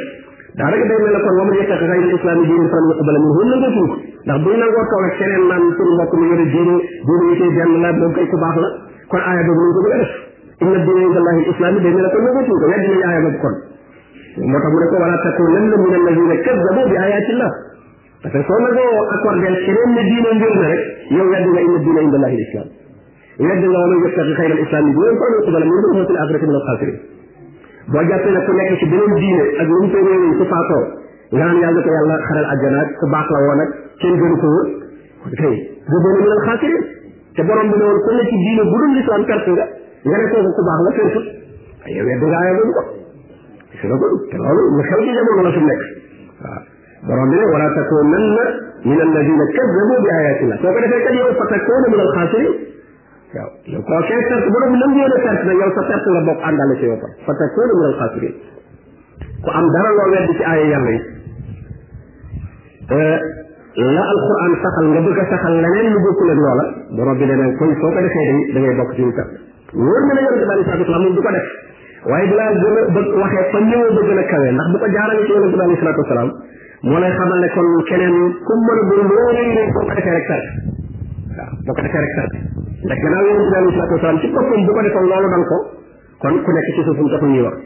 daanaka 0.60 0.84
day 0.90 1.00
mel 1.00 1.12
ne 1.16 1.20
kon 1.24 1.36
wa 1.40 1.44
man 1.48 1.56
yattaqi 1.60 1.86
ghayra 1.86 2.08
ko 2.12 2.18
ndax 2.26 2.38
buñ 2.44 2.58
nangoo 4.26 5.86
mbokk 5.96 6.14
mi 6.20 6.26
yore 6.28 6.46
diine 6.52 6.76
diine 7.08 7.34
yi 7.34 8.28
baax 8.44 8.56
la 8.60 8.70
kon 9.08 9.18
aaya 9.22 9.44
boobu 9.44 9.88
nañ 9.88 9.88
ko 9.88 9.88
bëgg 9.88 9.96
a 9.96 9.98
def 9.98 10.12
inna 10.60 10.78
diina 10.86 11.02
inda 11.08 11.20
allahi 11.24 11.80
day 11.82 11.92
mel 11.94 12.04
ne 12.04 12.10
kon 12.14 12.22
nangootuñ 12.26 12.58
ko 12.60 12.66
weddi 12.72 12.88
nañ 12.92 13.02
aaya 13.08 13.20
boobu 13.26 13.40
kon 13.44 13.56
moo 14.38 14.60
tax 14.60 14.72
mu 14.74 14.80
ne 14.84 14.88
ko 14.92 14.96
wala 15.00 15.16
takunanna 15.26 15.76
min 15.84 15.94
alladina 15.98 16.36
kazzabu 16.46 16.82
bi 16.92 16.96
ayatillah 17.06 17.50
parce 18.24 18.34
que 18.36 18.44
soo 18.50 18.60
nagoo 18.60 19.06
accordé 19.16 19.52
keneen 19.66 19.92
ne 19.96 20.04
diine 20.10 20.30
mbir 20.40 20.52
la 20.60 20.66
rek 20.72 20.82
yow 21.16 21.26
weddi 21.32 21.50
nga 21.56 21.60
inna 21.68 21.80
diina 21.86 22.02
inda 22.06 22.18
allahi 22.20 22.36
lislam 22.42 22.68
weddi 23.48 23.68
nga 23.68 23.78
wala 23.80 23.96
yëkkati 24.00 24.34
xayr 24.40 24.52
al 24.56 24.60
islam 24.66 24.84
yi 24.90 24.94
bi 24.94 25.00
leen 25.06 25.16
faral 25.20 25.40
kubala 25.46 25.64
min 25.64 25.74
rahmati 25.86 26.12
al 26.16 26.20
akhirati 26.24 26.46
min 26.50 26.58
al 26.60 26.66
xaasirin 26.68 26.98
boo 27.92 28.02
jàppee 28.10 28.32
ne 28.36 28.40
ku 28.48 28.52
nekk 28.60 28.72
ci 28.80 28.86
beneen 28.92 29.14
diine 29.22 29.44
ak 29.64 29.68
lu 29.72 29.78
mu 29.84 29.88
koy 29.94 30.04
réew 30.04 30.32
su 30.40 30.46
faatoo 30.52 30.84
nga 31.32 31.38
naan 31.48 31.56
yàlla 31.64 31.80
ko 31.86 31.90
yàlla 31.96 32.16
xaral 32.28 32.46
àjjana 32.56 32.80
ak 32.84 32.90
ku 33.00 33.06
baax 33.16 33.28
la 33.36 33.40
woon 33.46 33.60
ak 33.64 33.70
kenn 34.04 34.16
gënu 34.20 34.36
ko 34.36 34.50
wër 35.24 35.36
kay 35.40 35.54
booboo 35.88 36.12
min 36.20 36.32
al 36.36 36.42
xaasirin 36.50 36.84
te 37.36 37.42
borom 37.48 37.68
bi 37.72 37.76
ne 37.80 37.84
woon 37.88 38.02
ku 38.04 38.10
ne 38.20 38.24
ci 38.28 38.36
diine 38.44 38.64
bu 38.68 38.76
dul 38.84 38.92
lislam 39.00 39.24
perte 39.32 39.52
nga 39.56 39.66
nga 40.12 40.16
ne 40.20 40.26
kooku 40.36 40.52
ku 40.52 40.62
baax 40.68 40.80
la 40.84 40.92
fentu 41.00 41.22
yow 41.96 42.04
weddi 42.12 42.26
nga 42.30 42.38
aaya 42.44 42.54
boobu 42.60 42.74
ko 42.80 42.84
su 43.82 43.88
na 43.92 43.98
ko 44.02 44.06
dugg 44.12 44.22
te 44.32 44.36
loolu 44.44 44.62
lu 44.76 44.82
xew 44.88 45.00
ci 45.06 45.12
jamono 45.18 45.42
la 45.46 45.52
su 45.52 45.60
nekk 45.70 45.82
waaw 46.44 46.60
borom 47.08 47.28
bi 47.32 47.36
ne 47.40 47.46
wala 47.54 47.68
takunanna 47.78 48.44
min 48.88 49.00
alladina 49.06 49.46
kazzabu 49.56 49.96
bi 50.04 50.10
ayatina 50.20 50.56
soo 50.62 50.72
ko 50.76 50.80
defee 50.84 51.02
kat 51.06 51.14
yow 51.20 51.30
fa 51.40 51.46
takuuna 51.52 51.88
min 51.94 52.00
alxaasirin 52.06 52.54
yow 53.38 53.48
yow 53.76 53.82
koo 53.90 54.00
kee 54.08 54.22
perte 54.30 54.50
borom 54.56 54.72
bi 54.72 54.78
nam 54.82 54.92
yéen 55.00 55.12
a 55.12 55.20
perte 55.26 55.44
nag 55.50 55.56
yow 55.62 55.70
sa 55.78 55.82
perte 55.90 56.08
nga 56.14 56.22
bokk 56.30 56.40
àndale 56.50 56.74
ci 56.80 56.86
yow 56.90 56.98
fa 57.28 57.32
takuuna 57.42 57.74
min 57.80 57.86
alxaasirin 57.92 58.34
ku 59.44 59.50
am 59.60 59.68
dara 59.76 59.90
loo 59.98 60.08
weddi 60.14 60.34
ci 60.40 60.44
aaya 60.52 60.66
yàlla 60.74 60.92
yi 60.96 61.00
eh, 62.86 63.18
la 63.76 64.04
alquran 64.14 64.54
saxal 64.64 64.86
nga 64.94 65.00
bëgg 65.06 65.20
a 65.20 65.26
saxal 65.34 65.54
leneen 65.62 65.92
lu 65.94 66.00
bokkul 66.08 66.30
ak 66.34 66.40
loola 66.42 66.66
borom 67.00 67.16
bi 67.20 67.26
ne 67.30 67.36
nag 67.44 67.54
kon 67.60 67.72
soo 67.82 67.92
ko 67.92 68.00
defee 68.00 68.54
da 68.56 68.60
ngay 68.62 68.76
bokk 68.82 68.94
ci 68.98 69.04
ñu 69.04 69.12
perte 69.12 69.38
wóor 69.76 70.02
na 70.08 70.14
ne 70.16 70.22
yonente 70.26 70.46
bi 70.46 70.52
alei 70.56 70.64
salatu 70.64 70.80
wasalaam 70.82 71.04
moom 71.04 71.16
du 71.16 71.22
ko 71.28 71.32
def 71.36 71.65
waaye 72.10 72.28
dinaa 72.30 72.50
gën 72.62 72.78
a 72.82 72.92
bëgg 72.96 73.14
waxee 73.22 73.46
fa 73.54 73.60
ñëw 73.70 73.84
ba 73.98 74.02
gën 74.10 74.18
a 74.18 74.24
kawe 74.32 74.50
ndax 74.56 74.68
bu 74.74 74.78
ko 74.84 74.88
jaarale 74.96 75.26
ci 75.26 75.32
yonente 75.34 75.56
bi 75.58 75.62
alayhi 75.66 75.80
salaatu 75.82 76.02
wasalaam 76.04 76.30
moo 76.90 77.00
lay 77.04 77.12
xamal 77.18 77.40
ne 77.44 77.50
kon 77.56 77.70
keneen 77.90 78.16
ku 78.46 78.54
mën 78.66 78.78
a 78.78 78.84
doon 78.90 79.08
loo 79.10 79.30
rëy 79.38 79.48
rëy 79.58 79.68
boo 79.74 79.82
ko 79.90 79.94
defee 79.96 80.26
ko 85.50 85.58
kon 86.26 86.34
ku 86.44 86.50
nekk 86.56 86.66
ci 86.78 86.82
suufum 86.86 87.10
taxu 87.12 87.26
ñuy 87.28 87.42
wax 87.44 87.58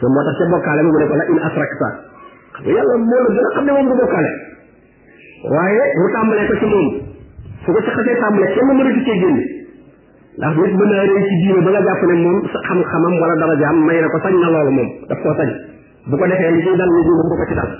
so 0.00 0.06
moo 0.08 0.22
tax 0.26 0.36
ca 0.38 0.44
bokkaale 0.54 0.80
bi 0.82 0.88
mu 0.90 0.98
ne 0.98 1.06
ko 1.06 1.14
la 1.18 1.24
in 1.28 1.38
asrakta 1.46 1.88
xam 2.52 2.62
nga 2.64 2.70
yàlla 2.72 2.94
moo 3.02 3.18
la 3.18 3.28
gën 3.36 3.46
a 3.50 3.50
xam 3.54 3.64
ne 3.66 3.70
moom 3.76 3.86
du 3.90 3.94
bokkaale 4.00 4.30
waaye 5.52 5.82
mu 6.00 6.06
tàmbalee 6.16 6.46
ko 6.48 6.54
ci 6.62 6.66
su 7.66 7.70
ko 7.72 7.78
ci 7.82 7.90
xasee 7.90 8.16
tàmbalee 8.22 8.52
kenn 8.56 8.72
mënatu 8.78 9.02
cee 9.10 9.18
génn 9.22 9.42
ndax 10.40 10.52
nit 10.60 10.72
mën 10.80 10.88
naa 10.90 11.02
réy 11.12 11.22
ci 11.28 11.34
diine 11.44 11.60
ba 11.64 11.70
nga 11.74 11.80
jàpp 11.86 12.02
ne 12.08 12.14
moom 12.24 12.36
xam-xamam 12.66 13.14
wala 13.22 13.34
darajaam 13.42 13.76
may 13.86 13.98
na 14.00 14.08
ko 14.08 14.18
sañ 14.24 14.34
na 14.42 14.48
loolu 14.54 14.70
moom 14.76 14.88
daf 15.10 15.20
koo 15.24 15.34
sañ 15.36 15.48
bu 16.08 16.16
ko 16.16 16.24
defee 16.26 16.50
li 16.56 16.62
ciy 16.64 16.72
dal 16.80 16.88
nit 16.94 17.04
ñi 17.08 17.12
moom 17.16 17.28
bu 17.32 17.36
ko 17.40 17.44
ci 17.50 17.54
dal 17.58 17.70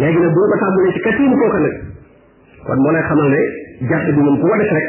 léegi 0.00 0.18
nag 0.18 0.32
bu 0.34 0.40
ko 0.50 0.54
tàmbalee 0.62 0.90
ci 0.90 1.00
kon 2.66 2.74
moo 2.80 2.90
lay 2.90 3.02
xamal 3.06 3.28
ne 3.30 3.40
jàpp 3.90 4.04
bi 4.14 4.20
moom 4.26 4.36
ko 4.42 4.46
def 4.58 4.70
rek 4.78 4.86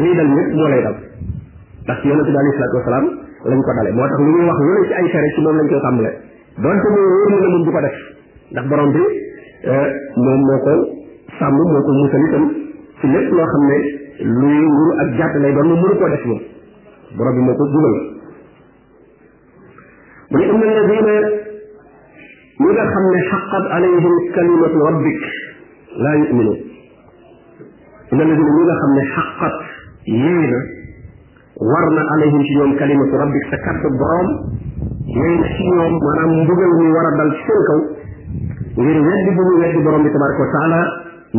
lii 0.00 0.14
dal 0.16 0.28
ñëpp 0.32 0.50
moo 0.56 0.68
lay 0.72 0.82
dal 0.86 0.96
ndax 1.84 1.98
yonente 2.08 2.30
bi 2.32 2.36
alayhi 2.40 2.56
salaatu 2.56 2.76
wasalaam 2.80 3.06
lañ 3.52 3.58
ko 3.60 3.70
dale 3.76 3.90
moo 3.92 4.06
tax 4.08 4.18
lu 4.24 4.28
ñuy 4.32 4.44
wax 4.48 4.58
lu 4.64 4.72
ne 4.80 4.86
ci 4.88 4.92
ay 4.96 5.06
fere 5.12 5.28
ci 5.36 5.40
moom 5.44 5.56
lañ 5.60 5.66
koy 5.68 5.80
tàmbale 5.84 6.10
donte 6.56 6.88
moo 6.88 7.04
wóor 7.04 7.28
na 7.28 7.36
ne 7.44 7.48
moom 7.52 7.64
du 7.64 7.70
ko 7.76 7.80
def 7.84 7.96
ndax 8.52 8.64
borom 8.64 8.92
bi 8.96 9.04
euh, 9.68 9.86
moom 10.24 10.40
moo 10.40 10.58
ko 10.64 10.72
sàmm 11.38 11.52
moo 11.68 11.82
ko 11.84 11.92
musal 11.92 12.24
ci 12.96 13.06
lépp 13.12 13.28
loo 13.28 13.44
xam 13.44 13.64
ne 13.68 13.78
luy 14.40 14.58
ak 14.98 15.08
jàdd 15.18 15.34
lay 15.42 15.52
doon 15.54 15.68
moom 15.70 15.80
mënu 15.84 15.96
koo 15.98 16.08
def 16.12 16.24
moom 16.28 16.40
borom 17.18 17.34
bi 17.38 17.42
moo 17.48 17.54
ko 17.58 17.64
dugal 17.74 17.94
mu 20.30 20.36
ne 20.38 20.44
inna 20.50 20.64
alladina 20.78 21.14
ñi 22.62 22.68
nga 22.76 22.84
xam 22.92 23.04
ne 23.14 23.20
xaqat 23.30 23.64
alayhim 23.76 24.14
kalimatu 24.34 24.78
rabbik 24.88 25.20
laa 26.02 26.16
yuminuun 26.22 26.58
inna 28.10 28.22
alladina 28.26 28.50
ñi 28.58 28.64
nga 28.66 28.76
xam 28.80 28.90
ne 28.98 29.02
xaqat 29.14 29.56
yee 30.16 30.46
na 30.50 30.60
war 31.70 31.86
na 31.96 32.02
alayhim 32.14 32.42
ci 32.48 32.52
ñoom 32.58 32.72
kalimatu 32.82 33.14
rabbik 33.22 33.44
sa 33.52 33.56
kàddu 33.66 33.88
borom 34.02 34.28
yee 35.14 35.34
na 35.40 35.46
ci 35.54 35.62
ñoom 35.62 35.94
maanaam 36.02 36.30
mbugal 36.42 36.72
mi 36.80 36.86
war 36.96 37.06
a 37.06 37.10
dal 37.20 37.30
ci 37.38 37.42
seen 37.46 37.62
kaw 37.70 37.80
ngir 38.82 38.98
weddi 39.06 39.30
bu 39.38 39.42
ñu 39.46 39.54
weddi 39.62 39.78
borom 39.86 40.02
bi 40.06 40.10
tabaraka 40.14 40.42
wa 40.42 40.52
taala 40.56 40.80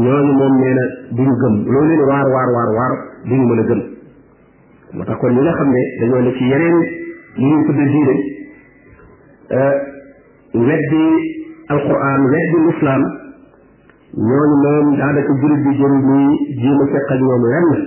ñooñu 0.08 0.34
moom 0.40 0.54
nee 0.64 0.76
na 0.80 0.86
duñ 1.16 1.30
gëm 1.44 1.56
loolu 1.72 1.88
leen 1.90 2.04
waar 2.08 2.28
waar 2.36 2.52
waar 2.56 2.72
waar 2.80 2.96
duñu 3.30 3.30
mën 3.30 3.30
a 3.30 3.30
gëm 3.70 3.82
moo 4.92 5.06
tax 5.06 5.18
kon 5.22 5.30
ñi 5.36 5.42
nga 5.46 5.54
xam 5.58 5.70
ne 5.74 5.82
dañoo 6.02 6.20
ne 6.26 6.32
ci 6.38 6.44
yeneen 6.50 6.78
yi 7.38 7.46
ñu 7.50 7.58
tudd 7.66 7.78
diine 7.78 8.14
weddi 10.66 11.06
alquran 11.70 12.22
weddi 12.34 12.58
l'islam 12.66 13.02
ñooñu 14.30 14.56
moom 14.64 14.98
daanaka 14.98 15.34
jurit 15.42 15.62
bi 15.68 15.76
jëm 15.78 15.94
ni 16.10 16.20
jéem 16.62 16.80
a 16.82 16.86
fekk 16.94 17.08
ak 17.14 17.20
ñoom 17.22 17.44
lenn 17.54 17.78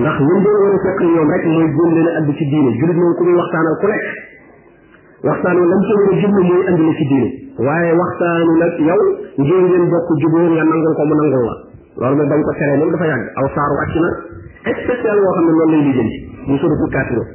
ndax 0.00 0.16
ñun 0.24 0.40
doon 0.42 0.58
war 0.62 0.74
a 0.74 0.78
fekk 0.88 1.00
ñoom 1.04 1.30
rek 1.36 1.44
mooy 1.52 1.66
jéem 1.68 1.94
leen 2.00 2.16
addu 2.16 2.32
ci 2.40 2.44
diine 2.48 2.70
jurit 2.80 2.96
moom 2.96 3.14
ku 3.16 3.22
muy 3.24 3.34
waxtaanal 3.36 3.76
ku 3.80 3.86
nekk 3.92 4.06
waxtaanu 5.28 5.60
lam 5.68 5.82
ci 5.84 5.90
war 6.00 6.10
a 6.12 6.16
jublu 6.16 6.42
mooy 6.48 6.60
andi 6.68 6.82
la 6.88 6.92
ci 6.96 7.04
diine 7.12 7.28
waaye 7.60 7.92
waxtaanu 7.92 8.52
nag 8.56 8.72
yow 8.88 9.02
ngeen 9.36 9.64
ngeen 9.68 9.84
bokk 9.92 10.08
jubóo 10.24 10.48
nga 10.56 10.64
nangal 10.64 10.94
ko 10.96 11.02
mu 11.04 11.14
nangal 11.20 11.44
la 11.44 11.52
loolu 12.08 12.16
moom 12.16 12.28
bañ 12.32 12.40
ko 12.40 12.50
teree 12.56 12.76
moom 12.80 12.90
dafa 12.94 13.06
yàgg 13.12 13.26
aw 13.36 13.46
saaru 13.52 13.76
wàcc 13.80 13.96
na 14.00 14.10
spécial 14.64 15.16
woo 15.16 15.32
xam 15.36 15.44
ne 15.48 15.52
noonu 15.56 15.68
lay 15.70 15.80
lijjanti 15.86 16.06
mu 16.48 16.54
suratul 16.60 16.90
kaafiruun 16.94 17.28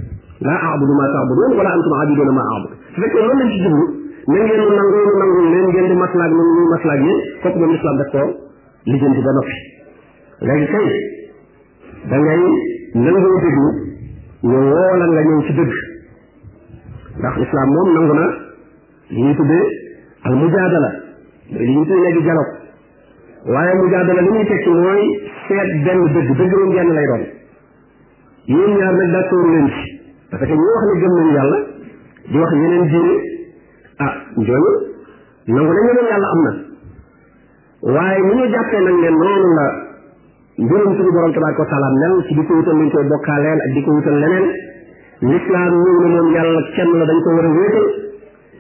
laa 0.48 0.62
a'budu 0.74 0.94
maa 1.00 1.10
ta'buduun 1.16 1.52
wala 1.60 1.70
antum 1.76 1.94
aabiduuna 1.98 2.34
maa 2.38 2.48
a'budu 2.56 2.68
su 2.94 2.98
fekkee 3.04 3.22
loolu 3.26 3.38
lañ 3.42 3.50
ci 3.54 3.60
jublu 3.66 3.86
na 4.32 4.38
ngeen 4.46 4.62
nu 4.62 4.76
nangu 4.80 4.98
nu 5.08 5.14
nangu 5.22 5.40
leen 5.54 5.66
ngeen 5.72 5.88
di 5.92 5.96
maslaag 6.06 6.32
nu 6.38 6.44
ñuy 6.56 6.68
maslaag 6.76 7.00
yéen 7.08 7.20
kooku 7.44 7.58
moom 7.62 7.72
islam 7.78 7.96
daf 8.00 8.10
koo 8.14 8.28
lijjanti 8.92 9.22
ba 9.28 9.32
noppi 9.38 9.56
léegi 10.48 10.68
kay 10.74 10.88
da 12.12 12.16
ngay 12.22 12.40
nangoo 13.06 13.40
déglu 13.46 13.70
ñu 14.50 14.58
woo 14.72 14.94
la 15.00 15.06
nga 15.12 15.22
ñëw 15.28 15.40
ci 15.48 15.54
dëgg 15.58 15.74
ndax 17.20 17.34
islam 17.46 17.68
moom 17.76 17.88
nangu 17.96 18.14
na 18.20 18.26
li 19.14 19.20
ñuy 19.26 19.36
tuddee 19.40 19.66
al 20.26 20.34
mujaadala 20.42 20.90
li 21.58 21.74
ñuy 21.74 21.86
tuddee 21.90 22.04
léegi 22.06 22.22
dialogue 22.28 22.55
waaye 23.46 23.76
mujaadala 23.80 24.22
li 24.26 24.30
muy 24.36 24.46
tekki 24.50 24.70
mooy 24.76 25.02
seet 25.48 25.70
benn 25.88 26.02
dëgg 26.14 26.30
dëgg 26.38 26.54
moom 26.56 26.72
genn 26.78 26.94
lay 26.96 27.06
doon 27.10 27.26
yéen 28.54 28.74
ñaar 28.80 28.94
nag 29.02 29.12
d'accord 29.16 29.46
leen 29.54 29.68
ci 29.70 30.02
parce 30.32 30.42
que 30.42 30.50
ñi 30.50 30.58
wax 30.58 30.84
ne 30.88 31.02
gëm 31.02 31.14
nañu 31.18 31.32
yàlla 31.36 31.58
di 32.32 32.38
wax 32.42 32.52
yeneen 32.62 32.86
diine 32.90 33.16
ah 34.06 34.14
ñooñu 34.36 34.72
nangu 35.58 35.72
nañu 35.78 35.92
ne 35.94 36.02
yàlla 36.10 36.28
am 36.34 36.42
na 36.48 36.52
waaye 37.94 38.20
ñu 38.26 38.34
ñu 38.34 38.50
jàppee 38.56 38.82
nag 38.82 38.96
ne 39.04 39.10
noonu 39.14 39.50
la 39.60 39.66
mbirum 40.66 40.96
suñu 40.98 41.12
borom 41.14 41.34
tabaaraka 41.38 41.62
wa 41.62 41.68
taala 41.70 41.90
mel 42.02 42.16
ci 42.26 42.34
di 42.34 42.44
ko 42.50 42.54
wutal 42.56 42.74
luñ 42.82 42.90
koy 42.90 43.04
bokkaaleen 43.14 43.60
ak 43.62 43.72
di 43.78 43.84
ko 43.86 43.92
wutal 43.94 44.18
leneen 44.26 44.46
lislaam 45.22 45.74
ñëw 45.84 46.00
na 46.02 46.44
la 46.44 46.62
dañ 47.06 47.18
ko 47.24 47.30
war 47.38 47.46
a 47.46 47.50
wéetal 47.54 47.88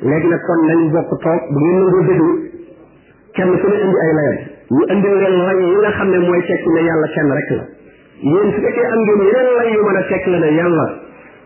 léegi 0.04 0.28
kon 0.30 0.62
nañ 0.69 0.80
bokk 0.93 1.10
toog 1.24 1.41
bu 1.50 1.58
ngeen 1.58 1.74
nangoo 1.86 2.02
déglu 2.06 2.32
kenn 3.34 3.52
ku 3.60 3.65
ne 3.65 3.98
ay 4.06 4.13
layam 4.13 4.54
ñu 4.73 4.82
indil 4.93 5.15
leen 5.21 5.38
lay 5.45 5.93
xam 5.97 6.10
ne 6.10 6.17
mooy 6.25 6.41
tekki 6.49 6.69
ne 6.73 6.80
yàlla 6.89 7.08
kenn 7.15 7.30
rek 7.38 7.49
la 7.56 7.63
yéen 8.25 8.51
su 8.54 8.60
fekkee 8.65 8.86
am 8.93 8.99
ngeen 9.06 9.21
yeneen 9.30 9.49
lay 9.58 9.69
yu 9.78 9.82
mën 9.88 9.95
a 9.95 10.04
tekki 10.10 10.30
la 10.34 10.39
ne 10.41 10.49
yàlla 10.58 10.86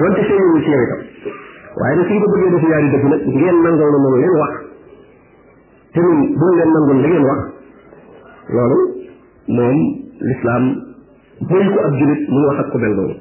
donte 0.00 0.20
feeñu 0.24 0.46
ñu 0.56 0.60
ci 0.64 2.18
ko 2.22 2.28
bëggee 2.32 2.50
def 2.56 2.64
ñaari 2.70 2.88
dëgg 2.94 3.04
nag 3.12 3.20
ngeen 3.36 3.56
nangoo 3.64 3.90
na 3.92 4.08
leen 4.16 4.34
wax 4.40 4.52
te 5.92 6.00
ñun 6.00 6.18
buñ 6.40 6.50
leen 6.56 6.70
nangul 6.72 6.98
li 7.04 7.12
wax 7.28 7.40
loolu 8.56 8.78
moom 9.56 9.78
lislaam 10.30 10.91
bëri 11.50 11.68
ko 11.74 11.78
ab 11.86 11.92
julit 12.00 12.20
mu 12.32 12.40
wax 12.46 12.58
ak 12.62 12.68
ko 12.72 12.76
mel 12.82 12.94
noonu 12.98 13.16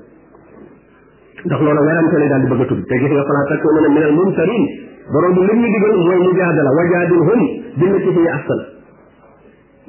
ndax 1.41 1.59
loolu 1.65 1.81
werante 1.87 2.19
lay 2.21 2.29
daal 2.29 2.41
di 2.41 2.47
bëgg 2.53 2.61
a 2.61 2.65
tudd 2.69 2.81
te 2.89 2.97
gis 3.03 3.09
nga 3.15 3.23
xalaat 3.29 3.49
ak 3.55 3.63
mu 3.65 3.79
ne 3.85 3.89
minal 3.97 4.13
mumtarin 4.17 4.63
borom 5.13 5.31
bi 5.37 5.41
lim 5.49 5.59
ñu 5.63 5.69
digal 5.73 5.95
mooy 6.05 6.19
mujaadala 6.27 6.69
wajaadil 6.79 7.23
hum 7.29 7.41
billati 7.81 8.09
hiya 8.17 8.31
ahsan 8.37 8.61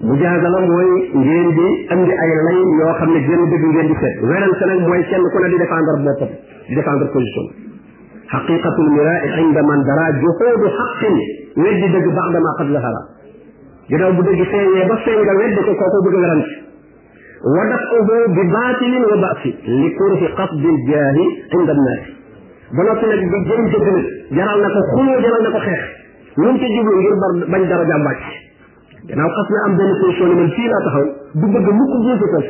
mujaadala 0.09 0.59
mooy 0.71 0.89
ngeen 1.23 1.49
di 1.59 1.67
andi 1.97 2.13
ay 2.25 2.31
lay 2.47 2.59
yoo 2.81 2.93
xam 3.03 3.11
ne 3.17 3.21
gën 3.29 3.43
dëgg 3.53 3.65
ngeen 3.75 3.89
di 3.93 3.97
seet 4.01 4.17
werante 4.33 4.65
nag 4.73 4.81
mooy 4.89 5.03
kenn 5.13 5.25
ku 5.33 5.37
ne 5.45 5.49
di 5.53 5.59
défendre 5.65 5.97
boppam 6.07 6.33
di 6.69 6.75
défendre 6.81 7.07
position 7.17 7.47
xaqiqatul 8.33 8.89
miraa 8.97 9.37
inda 9.45 9.61
man 9.73 9.81
dara 9.91 10.07
juhuudu 10.25 10.69
xaqin 10.81 11.17
weddi 11.65 11.87
dëgg 11.97 12.09
ba'da 12.19 12.39
ma 12.41 12.51
qad 12.63 12.69
zahara 12.79 13.03
ginnaaw 13.93 14.11
bu 14.17 14.23
dëgg 14.31 14.43
feeñee 14.55 14.89
ba 14.89 14.97
feeñ 15.05 15.19
nga 15.21 15.35
wedd 15.43 15.57
ko 15.69 15.73
kooku 15.85 16.01
bëgg 16.09 16.19
werante 16.25 16.62
ودفعه 17.47 18.27
بباطل 18.37 18.95
وبأس 19.05 19.43
لكره 19.69 20.35
قصد 20.39 20.65
الجاه 20.65 21.17
عند 21.55 21.71
الناس 21.77 22.03
بنات 22.79 23.05
لك 23.05 23.25
بجن 23.35 23.71
جبن 23.71 23.97
جرى 24.33 24.55
لك 24.63 24.73
خلو 24.97 25.21
جرى 25.21 25.39
لك 25.49 25.57
خيخ 25.57 25.83
من 26.39 26.57
تجيبه 26.57 26.93
يربر 27.07 27.33
بان 27.53 27.69
درجة 27.69 27.97
باك 28.07 28.23
جنا 29.09 29.25
وقفنا 29.25 29.59
أم 29.67 29.77
بني 29.77 29.93
سيشون 30.03 30.37
من 30.37 30.49
فينا 30.49 30.79
تحو 30.87 31.05
بجد 31.35 31.67
مكو 31.79 31.97
جيسي 32.07 32.27
تس 32.37 32.47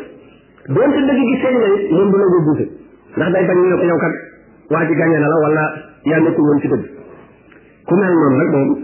دون 0.73 0.91
تدكي 0.93 1.25
جيسي 1.31 1.55
لي 1.55 1.69
من 2.05 2.11
بلو 2.11 2.27
جيسي 2.47 2.71
نحن 3.19 3.33
دائما 3.33 3.55
نيو 3.55 3.79
كيو 3.79 3.97
كاك 4.03 4.13
واجي 4.73 4.95
كان 4.95 5.13
ينالا 5.13 5.37
والا 5.45 5.65
يعني 6.07 6.25
لك 6.29 6.37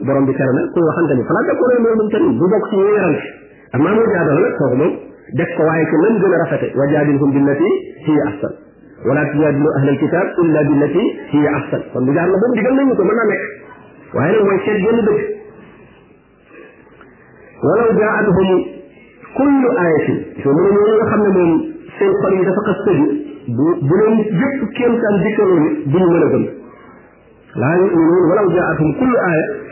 برام 0.07 0.25
بكارنا 0.27 0.61
كل 0.75 0.85
وحن 0.88 1.07
تاني 1.09 1.23
فلا 1.29 1.42
تقول 1.49 2.29
يمير 3.75 4.97
def 5.37 5.51
ko 5.57 5.62
waaye 5.69 5.85
ci 5.85 5.93
nam 6.03 6.14
gën 6.23 6.33
a 6.33 6.37
rafete 6.43 6.69
wa 6.79 6.87
jaadilhum 6.93 7.31
billati 7.35 7.71
hiya 8.05 8.23
ahsan 8.33 8.53
wala 9.09 9.25
tujaadilu 9.33 9.69
ahla 9.79 9.91
alkitab 9.91 10.27
illa 10.45 10.61
billati 10.69 11.05
hiya 11.33 11.51
ahsan 11.59 11.83
kon 11.93 12.05
bu 12.09 12.12
jaar 12.17 12.29
na 12.29 12.33
boobu 12.45 12.57
digal 12.61 12.75
nañu 12.79 12.95
ko 12.97 13.05
mën 13.09 13.17
naa 13.19 13.29
nekk 13.29 13.43
waaye 14.17 14.33
nag 14.38 14.45
mooy 14.49 14.61
seet 14.64 14.79
gën 14.87 14.99
dëgg 15.07 15.21
walaw 17.69 17.88
jaatuhum 18.01 18.61
kullu 19.37 19.69
ayatin 19.85 20.19
so 20.43 20.49
mu 20.57 20.61
ne 20.64 20.81
nga 20.97 21.07
xam 21.12 21.21
ne 21.21 21.31
moom 21.37 21.53
seen 21.99 22.12
xol 22.25 22.33
yi 22.38 22.45
dafa 22.49 22.62
xas 22.71 22.81
tëju 22.88 23.07
bu 23.61 23.67
bu 23.85 23.95
leen 24.01 24.17
yépp 24.41 24.61
kéemtaan 24.79 25.17
dikkaloon 25.27 25.64
duñu 25.93 26.09
mën 26.14 26.23
a 26.25 26.29
gëm 26.35 26.45
laa 27.61 27.75
yu'minuun 27.77 28.25
walaw 28.33 28.47
jaatuhum 28.57 28.91
kullu 29.03 29.17
ayatin 29.29 29.67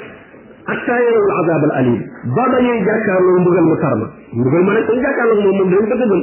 xataa 0.68 0.98
yarawul 0.98 1.32
azab 1.40 1.62
al 1.70 1.74
alim 1.80 1.98
ba 2.36 2.42
ba 2.52 2.56
ñuy 2.66 2.78
jàkkaarloo 2.86 3.38
mbugal 3.42 3.66
mu 3.70 3.76
tar 3.82 3.94
ma 4.00 4.06
mbugal 4.40 4.62
ma 4.66 4.72
nag 4.76 4.84
dañ 4.90 4.98
jàkkaarloo 5.06 5.40
moom 5.46 5.56
moom 5.58 5.68
dañ 5.70 5.82
ko 5.86 5.94
dëgëm 5.94 6.22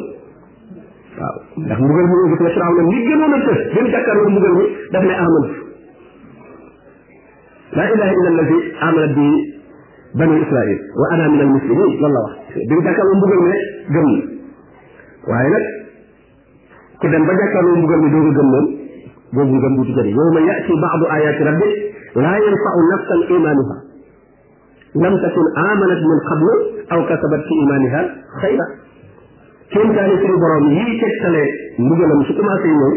waaw 1.19 1.36
ndax 1.63 1.77
mbugal 1.84 2.06
mu 2.12 2.15
yëngatu 2.21 2.43
la 2.43 2.49
firaaw 2.58 2.73
na 2.77 2.84
li 2.91 2.99
gënoon 3.08 3.34
a 3.34 3.39
tës 3.45 3.60
dañ 3.75 3.86
jàkkaarloo 3.95 4.29
mbugal 4.34 4.53
mi 4.58 4.65
daf 4.93 5.03
ne 5.10 5.13
aman 5.23 5.45
laa 7.77 7.88
ilaha 7.95 8.13
illa 8.17 8.29
allazi 8.34 8.58
amana 8.88 9.08
bi 9.17 9.27
banu 10.19 10.34
israil 10.43 10.79
wa 11.01 11.06
ana 11.15 11.23
min 11.32 11.39
al 11.45 11.51
muslimin 11.56 11.77
loolu 11.79 11.97
la 12.03 12.10
wax 12.27 12.34
dañ 12.67 12.79
jàkkaarloo 12.88 13.15
mbugal 13.21 13.39
mi 13.39 13.47
rek 13.56 13.63
gëm 13.95 14.06
na 14.12 14.17
waaye 15.32 15.49
nag 15.56 15.65
ku 16.99 17.06
dem 17.08 17.23
ba 17.23 17.32
jàkkaarloo 17.39 17.75
mbugal 17.79 17.99
mi 18.03 18.10
dooga 18.15 18.32
gëm 18.39 18.49
moom 18.53 18.65
boobu 19.34 19.56
ngëm 19.60 19.73
duuti 19.77 19.93
jëriñ 19.97 20.15
yowma 20.19 20.39
yati 20.51 20.71
baadu 20.84 21.06
ayati 21.17 21.41
rabbik 21.49 21.73
laa 22.23 22.38
yanfau 22.45 22.79
nafsan 22.91 23.21
imanuha 23.39 23.83
lam 25.01 25.13
takun 25.25 25.47
amanat 25.58 26.01
min 26.06 26.19
qablu 26.29 26.53
aw 26.93 26.99
kasabat 27.10 27.41
fi 27.49 27.53
imaniha 27.65 28.01
xayra 28.41 28.65
kéemtaani 29.73 30.15
suñu 30.21 30.38
borom 30.43 30.65
yii 30.73 30.93
tegtalee 31.01 31.47
mbugalam 31.86 32.21
su 32.29 32.34
commencé 32.38 32.69
ñëw 32.73 32.91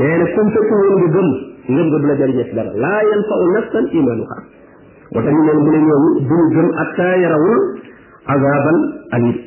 nee 0.00 0.18
na 0.18 0.24
comme 0.34 0.50
fekk 0.56 0.70
woon 0.74 0.94
nga 0.98 1.08
gëm 1.14 1.28
ngëm 1.72 1.86
nga 1.90 1.98
du 2.02 2.06
la 2.10 2.16
jariñ 2.18 2.38
dara 2.58 2.72
laa 2.84 3.00
yanfau 3.10 3.42
nafsan 3.54 3.84
imanuha 4.00 4.38
moo 5.14 5.20
tax 5.22 5.34
ñu 5.36 5.42
ne 5.46 5.52
mu 5.64 5.70
ne 5.74 5.80
ñoom 5.86 6.04
du 6.26 6.34
ñu 6.42 6.46
gëm 6.54 6.68
atta 6.82 7.08
yarawul 7.22 7.60
azaban 8.34 8.78
alit 9.16 9.40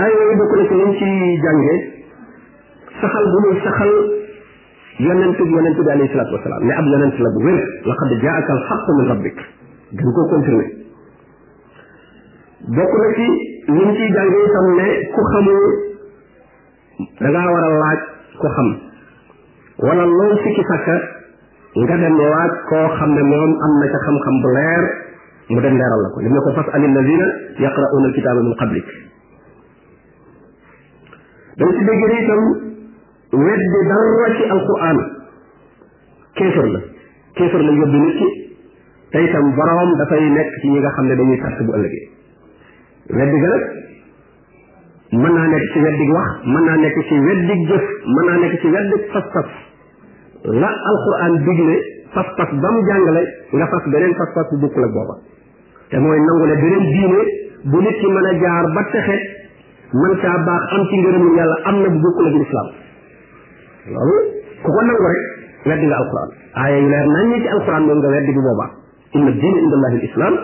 aay 0.00 0.10
yooyu 0.18 0.34
bokk 0.38 0.52
na 0.56 0.64
ci 0.68 0.74
liñ 0.80 0.92
ci 1.00 1.08
jànge 1.46 1.74
saxal 3.02 3.24
bu 3.32 3.38
muy 3.42 3.58
saxal 3.66 3.94
yonent 4.98 5.36
bi 5.36 5.44
yonent 5.52 5.76
bi 5.76 5.90
alayhi 5.92 6.08
salatu 6.12 6.32
wasalaam 6.36 6.64
ne 6.68 6.72
ab 6.80 6.84
yonent 6.92 7.16
la 7.24 7.30
bu 7.36 7.40
wér 7.46 7.60
laqad 7.88 8.10
jaaka 8.22 8.52
alxaqu 8.56 8.90
min 9.00 9.04
rabbik 9.12 9.38
gën 10.00 10.12
koo 10.16 10.24
confirmer 10.32 10.66
bokk 12.78 12.92
na 13.00 13.08
ci 13.16 13.26
ñu 13.76 13.84
ciy 13.96 14.08
jàngee 14.14 14.44
itam 14.48 14.66
ne 14.78 14.86
ku 15.16 15.20
xamul 15.32 15.64
da 17.20 17.28
ngaa 17.34 17.52
war 17.56 17.64
a 17.70 17.78
laaj 17.80 18.00
ku 18.40 18.48
xam 18.56 18.68
wala 19.86 20.04
loo 20.08 20.34
sikki 20.44 20.62
sàkka 20.70 20.96
nga 21.80 21.96
dem 22.00 22.16
laaj 22.16 22.50
koo 22.72 22.88
xam 22.96 23.10
ne 23.14 23.22
moom 23.22 23.50
am 23.64 23.72
na 23.80 23.86
ca 23.92 23.98
xam-xam 24.06 24.36
bu 24.42 24.48
leer 24.56 24.82
mu 25.52 25.60
dem 25.60 25.74
leeral 25.78 26.00
la 26.04 26.08
ko 26.16 26.20
lim 26.24 26.32
ne 26.32 26.40
ko 26.44 26.50
fas 26.56 26.68
alil 26.72 26.92
lazina 26.96 27.26
yaqrauna 27.64 28.06
alkitaba 28.08 28.40
min 28.46 28.54
qablik 28.60 28.88
dañ 31.60 31.68
ci 31.76 31.84
dégg 31.84 32.20
itam 32.24 32.65
weddi 33.44 33.78
dara 33.90 34.26
ci 34.36 34.42
alquran 34.54 34.98
kéefër 36.38 36.66
la 36.74 36.80
kéefër 37.38 37.60
la 37.68 37.72
yóbbu 37.80 37.98
nit 38.04 38.14
ki 38.20 38.28
te 39.14 39.18
itam 39.26 39.50
boroom 39.58 39.90
dafay 40.00 40.24
nekk 40.36 40.50
ci 40.62 40.66
ñi 40.72 40.78
nga 40.84 40.90
xam 40.98 41.06
ne 41.10 41.14
dañuy 41.20 41.38
tàrt 41.42 41.58
bu 41.68 41.72
ëllëgee 41.76 42.06
weddi 43.20 43.38
ga 43.44 43.54
mën 45.22 45.32
naa 45.38 45.46
nekk 45.54 45.66
ci 45.74 45.78
weddi 45.86 46.06
wax 46.16 46.30
mën 46.54 46.62
naa 46.68 46.76
nekk 46.84 46.96
ci 47.10 47.16
weddi 47.28 47.54
jëf 47.72 47.86
mën 48.14 48.24
naa 48.30 48.36
nekk 48.44 48.54
ci 48.64 48.68
weddi 48.76 48.96
fas-fas 49.12 49.50
la 50.62 50.70
alquran 50.92 51.34
digle 51.48 51.76
fas-fas 52.16 52.50
ba 52.64 52.68
mu 52.76 52.80
jàngale 52.88 53.22
nga 53.52 53.66
fas 53.74 53.84
beneen 53.94 54.14
fas-fas 54.22 54.48
bu 54.50 54.56
bokkul 54.66 54.84
ak 54.88 54.92
booba 54.96 55.14
te 55.90 55.96
mooy 56.06 56.18
nangu 56.28 56.44
ne 56.46 56.54
beneen 56.62 56.84
diine 56.94 57.22
bu 57.74 57.78
nit 57.86 57.96
ki 58.00 58.08
mën 58.16 58.26
a 58.30 58.32
jaar 58.44 58.64
ba 58.78 58.82
texe 58.96 59.16
mën 59.94 60.14
caa 60.24 60.38
baax 60.48 60.62
am 60.78 60.82
ci 60.90 60.96
ngërëmu 61.02 61.28
yàlla 61.36 61.56
am 61.72 61.76
na 61.84 61.88
bu 61.94 61.98
bokkul 62.08 62.28
ak 62.32 62.36
lislaam 62.42 62.68
loolu 63.92 64.20
ku 64.64 64.68
ko 64.70 64.80
nangu 64.82 65.04
rek 65.06 65.20
weddi 65.66 65.86
nga 65.86 65.96
alquran 66.02 66.28
aaya 66.58 66.76
yu 66.82 66.88
leer 66.90 67.06
nañ 67.14 67.24
ñi 67.30 67.38
ci 67.42 67.48
moom 67.54 67.98
nga 68.00 68.08
weddi 68.14 68.32
bu 68.34 68.42
boobaa 68.46 68.68
inna 69.14 69.30
diina 69.38 69.58
inda 69.62 69.74
allahi 69.78 69.98
lislam 70.04 70.34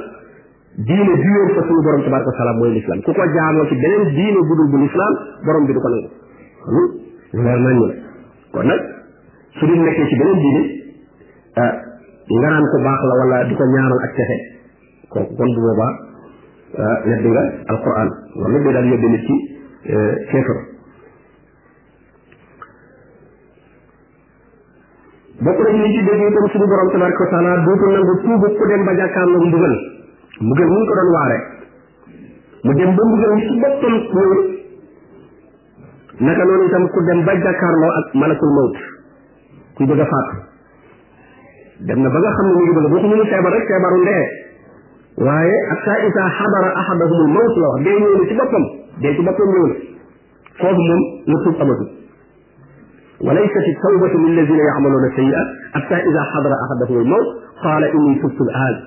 diine 0.86 1.02
bi 1.18 1.28
wér 1.34 1.48
fa 1.58 1.62
borom 1.66 2.02
tabaraka 2.06 2.30
wa 2.30 2.52
mooy 2.60 2.70
lislam 2.78 2.98
ku 3.02 3.10
ko 3.12 3.22
jaamoo 3.34 3.66
ci 3.68 3.74
beneen 3.74 4.02
diine 4.14 4.38
bu 4.46 4.52
dul 4.58 4.68
bu 4.70 4.76
lislam 4.86 5.12
borom 5.46 5.64
bi 5.66 5.72
du 5.72 5.80
ko 5.80 5.88
nangu 5.88 6.08
kon 6.64 6.74
lu 6.76 6.82
leer 7.42 7.58
nañ 7.58 7.74
ñu 7.80 7.86
nag 8.62 8.80
su 9.58 9.62
dul 9.66 9.80
nekkee 9.82 10.06
ci 10.08 10.16
beneen 10.20 10.38
diine 10.44 10.62
ah, 11.62 11.74
nga 12.32 12.48
naan 12.48 12.64
ko 12.72 12.76
baax 12.86 12.98
la 13.10 13.14
wala 13.22 13.36
di 13.50 13.54
ko 13.58 13.64
ñaanal 13.66 13.98
ak 14.06 14.12
texe 20.30 20.70
bokk 25.40 25.58
nañ 25.64 25.80
li 25.82 25.90
ci 25.96 26.02
dégg 26.04 26.22
itam 26.28 26.46
suñu 26.52 26.66
borom 26.68 26.88
tabaraka 26.92 27.22
wa 27.24 27.30
taala 27.32 27.52
dootul 27.64 27.90
nangu 27.96 28.12
tuubu 28.20 28.46
ku 28.58 28.64
dem 28.68 28.84
ba 28.84 28.92
jàkkaarloog 28.96 29.44
mbugal 29.48 29.74
mbugal 30.40 30.66
mu 30.68 30.76
ngi 30.76 30.86
ko 30.92 30.94
doon 30.94 31.10
waare 31.16 31.38
mu 32.64 32.72
dem 32.72 32.90
ba 32.96 33.02
mbugal 33.08 33.32
mi 33.32 33.40
ci 33.40 33.54
boppam 33.62 33.96
ñëw 33.96 34.34
naka 36.28 36.44
noonu 36.44 36.64
itam 36.68 36.84
ku 36.92 37.00
dem 37.08 37.20
ba 37.24 37.32
jàkkaarloo 37.40 37.90
ak 38.00 38.06
malakul 38.14 38.50
mawt 38.58 38.76
ku 39.78 39.82
bëgg 39.88 40.00
a 40.00 40.06
faatu 40.12 40.36
dem 41.88 42.00
na 42.02 42.08
ba 42.12 42.18
nga 42.20 42.30
xam 42.36 42.46
ne 42.46 42.52
mu 42.52 42.60
ngi 42.62 42.72
bëgg 42.76 42.92
waxuñu 42.92 43.16
mu 43.16 43.24
feebar 43.32 43.52
rek 43.56 43.64
feebaru 43.70 43.98
ndee 44.04 44.22
waaye 45.16 45.56
hatta 45.72 45.92
isa 46.06 46.22
la 46.52 46.60
wax 46.76 46.88
dee 47.82 47.94
ñëw 47.96 48.14
na 48.20 48.24
ci 48.28 48.34
boppam 48.38 48.64
dee 49.00 49.12
ci 49.16 49.22
boppam 49.26 49.48
ñëw 49.48 49.66
na 49.66 49.74
foofu 50.60 50.82
moom 50.86 51.00
la 51.26 51.36
tuub 51.44 51.56
amatul 51.64 51.88
وليست 53.22 53.56
التوبة 53.74 54.18
من 54.18 54.38
الذين 54.38 54.58
يعملون 54.58 55.04
السيئة 55.04 55.42
حتى 55.74 55.94
إذا 55.94 56.22
حضر 56.34 56.52
أحدهم 56.52 57.00
الموت 57.00 57.26
قال 57.64 57.84
إني 57.84 58.14
تبت 58.22 58.40
الآن 58.40 58.80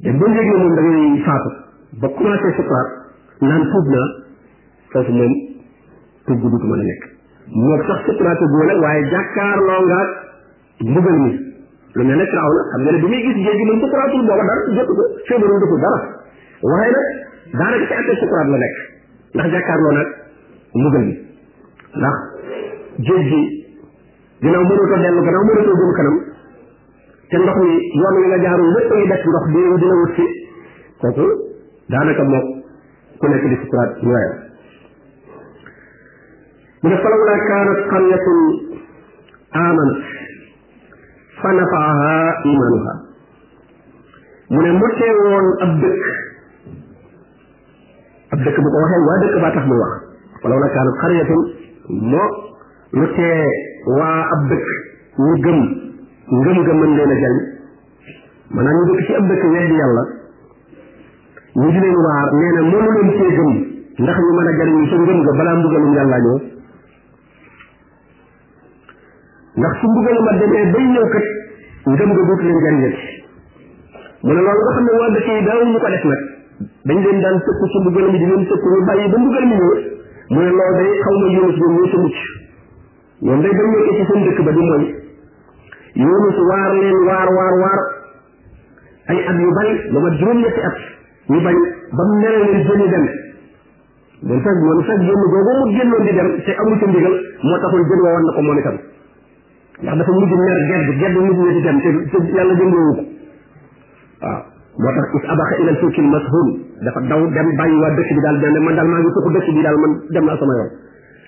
يبدو 0.00 0.26
لي 0.26 0.50
من 0.50 0.76
بني 0.76 1.24
فاطر 1.24 1.54
بقنا 2.02 2.36
في 2.36 2.54
سكر 2.62 2.84
لن 3.42 3.60
تبنا 3.72 4.04
فسنن 4.92 5.32
تبدو 6.26 6.48
لكم 6.56 6.74
أنا 6.74 6.82
لك 6.82 7.04
موقف 7.52 8.02
سكرة 8.06 8.34
تبولا 8.34 8.80
وهي 8.82 9.02
جاكار 9.02 9.56
لونغات 9.56 10.06
مبلمي 10.82 11.40
لما 11.96 12.14
نكرا 12.14 12.40
هنا 12.40 12.48
أبدا 12.78 12.90
لبني 12.96 13.22
جيس 13.22 13.34
جيجي 13.34 13.64
من 13.64 13.78
سكرة 13.88 14.06
تبولا 14.08 14.26
دارا 14.26 14.84
تبولا 14.84 15.22
شو 15.28 15.38
برون 15.38 15.60
تبولا 15.60 15.82
دارا 15.86 16.10
وهي 16.64 16.90
لك 16.90 17.14
دارا 17.58 17.86
كتاك 17.86 18.18
سكرة 18.20 18.42
لك 18.56 18.76
لك 19.34 19.46
جاكار 19.50 19.76
لونغات 19.80 20.06
مبلمي 20.76 21.26
géej 23.04 23.24
gi 23.30 23.42
ginnaaw 24.44 24.62
mënatoo 24.68 24.98
dellu 25.04 25.22
gannaaw 25.26 25.44
mënatoo 25.48 25.76
jëm 25.80 25.92
kanam 25.98 26.16
te 27.30 27.36
ndox 27.42 27.56
mi 27.60 27.70
yoon 28.00 28.16
wi 28.20 28.24
nga 28.30 28.38
jaarul 28.44 28.72
lépp 28.76 28.92
ay 28.96 29.06
def 29.10 29.24
ndox 29.30 29.44
bi 29.52 29.62
dina 29.82 29.96
wut 30.00 30.14
si 30.16 30.26
kooku 31.00 31.26
daanaka 31.92 32.22
mook 32.24 32.46
ku 33.20 33.26
nekk 33.32 33.44
di 33.50 33.56
sukuraat 33.62 33.90
ñooyam 34.02 34.32
mu 36.82 36.88
ne 36.90 36.96
falaw 37.04 37.20
laa 37.28 37.40
kaanat 37.48 37.80
qaryatun 37.92 38.40
aamanat 39.64 40.00
fa 41.40 41.50
nafaaha 41.58 42.14
imaanuha 42.52 42.92
mu 44.52 44.60
ne 44.64 44.70
motee 44.80 45.12
woon 45.20 45.46
ab 45.64 45.70
dëkk 45.84 46.02
ab 48.32 48.38
dëkk 48.44 48.58
bu 48.64 48.68
ko 48.72 48.78
waxee 48.82 49.04
waa 49.08 49.20
dëkk 49.24 49.36
baa 49.44 49.54
tax 49.58 49.64
muy 49.68 49.78
wax 49.84 49.92
falaw 50.42 50.58
laa 50.62 50.70
kaanat 50.76 50.96
qaryatun 51.02 51.40
moo 52.12 52.45
lu 52.94 53.06
tee 53.16 53.46
waa 53.98 54.22
ab 54.34 54.42
dëkk 54.50 54.66
ñu 55.18 55.34
gëm 55.44 55.58
ngëm 56.40 56.58
nga 56.62 56.72
mën 56.80 56.92
leen 56.96 57.10
a 57.14 57.20
jariñ 57.22 57.42
maanaam 58.54 58.74
ñu 58.78 58.84
dëkk 58.86 59.04
ci 59.06 59.12
ab 59.18 59.24
dëkk 59.30 59.44
weddi 59.52 59.74
yàlla 59.80 60.02
ñu 61.60 61.68
di 61.72 61.78
leen 61.82 61.96
waar 62.06 62.28
nee 62.38 62.52
leen 62.52 63.10
cee 63.18 63.32
gëm 63.38 63.50
ndax 64.02 64.16
nga 64.22 65.32
balaa 65.36 65.56
mbugalum 65.58 65.92
yàlla 65.98 66.18
ñëw 66.24 66.38
ndax 69.58 69.72
su 69.80 69.86
mbugaluma 69.90 70.32
demee 70.40 70.66
bay 70.72 70.86
ñëw 70.92 71.06
kat 71.14 71.26
ngëm 71.92 72.08
nga 72.12 72.22
dootu 72.28 72.44
leen 72.46 72.60
jariñat 72.64 72.96
mu 74.22 74.30
ne 74.32 74.40
loolu 74.46 74.60
nga 74.62 74.72
xam 74.76 74.84
ne 74.86 74.90
waa 74.98 75.10
dëkk 75.14 75.26
yi 75.30 75.44
daaw 75.48 75.62
ñu 75.70 75.78
ko 75.82 75.88
def 75.94 76.04
nag 76.10 76.22
dañ 76.88 76.98
leen 77.04 77.20
daan 77.22 77.36
tëkk 77.46 77.60
su 77.72 77.78
mbugal 77.82 78.08
mi 78.12 78.18
di 78.22 78.26
leen 78.30 78.44
ñu 78.46 78.84
bàyyi 78.86 79.10
ba 79.12 79.18
mbugal 79.18 79.44
mi 79.50 79.54
ñëw 79.58 79.72
mu 80.32 80.38
ne 80.40 80.50
loolu 80.54 80.72
day 80.78 80.90
xaw 81.02 81.14
ma 81.20 81.26
yunus 81.34 81.56
ñoom 81.60 81.74
ñoo 81.76 81.88
sa 81.90 81.98
mucc 82.04 82.18
ñoom 83.22 83.40
day 83.42 83.50
bañ 83.56 83.68
nekk 83.70 83.88
ci 83.96 84.04
seen 84.12 84.24
dëkk 84.28 84.40
ba 84.44 84.50
di 84.52 84.60
moy 84.60 84.86
yunus 85.96 86.38
waar 86.50 86.72
leen 86.76 86.98
waar 87.08 87.28
waar 87.38 87.54
waar 87.62 87.80
ay 89.08 89.16
at 89.24 89.36
yu 89.40 89.48
bari 89.56 89.74
ba 89.94 89.98
ma 90.04 90.10
juróom 90.20 90.38
ñetti 90.44 90.60
at 90.60 90.76
ñu 91.32 91.38
bañ 91.40 91.56
ba 91.96 92.02
mu 92.10 92.14
mere 92.20 92.36
leen 92.44 92.60
jëni 92.66 92.86
dem 92.92 93.04
den 94.28 94.40
fekk 94.44 94.58
moom 94.66 94.84
fekk 94.88 95.00
génn 95.00 95.14
googu 95.14 95.64
mu 95.64 95.76
génnoon 95.76 96.04
di 96.04 96.12
dem 96.12 96.28
te 96.44 96.52
amul 96.60 96.78
ci 96.78 96.86
ndigal 96.92 97.14
moo 97.40 97.58
taxul 97.64 97.80
jën 97.88 98.00
woon 98.04 98.22
na 98.28 98.32
ko 98.36 98.40
moom 98.42 98.58
itam 98.58 98.76
ndax 99.80 99.96
dafa 100.00 100.12
mujj 100.20 100.32
mer 100.44 100.58
gedd 100.68 100.98
gedd 101.00 101.16
mujj 101.16 101.38
na 101.40 101.52
di 101.56 101.60
dem 101.68 101.80
te 101.80 102.18
te 102.20 102.32
yàlla 102.36 102.52
jëndoowu 102.60 102.94
ko 102.96 103.02
waaw 104.26 104.42
moo 104.76 104.92
tax 104.92 105.06
is 105.16 105.24
abaxa 105.32 105.56
ilal 105.62 105.76
fulkil 105.80 106.04
mashum 106.12 106.48
dafa 106.84 107.00
daw 107.08 107.22
dem 107.32 107.48
bàyyi 107.56 107.80
waa 107.80 107.96
dëkk 107.96 108.10
bi 108.12 108.20
daal 108.28 108.38
dem 108.44 108.60
man 108.62 108.74
daal 108.76 108.86
maa 108.92 109.00
ngi 109.00 109.08
suuxu 109.16 109.32
dëkk 109.36 109.48
bi 109.56 109.62
daal 109.64 109.76
man 109.80 109.92
dem 110.12 110.24
naa 110.28 110.36
sama 110.36 110.54
yoon 110.60 110.74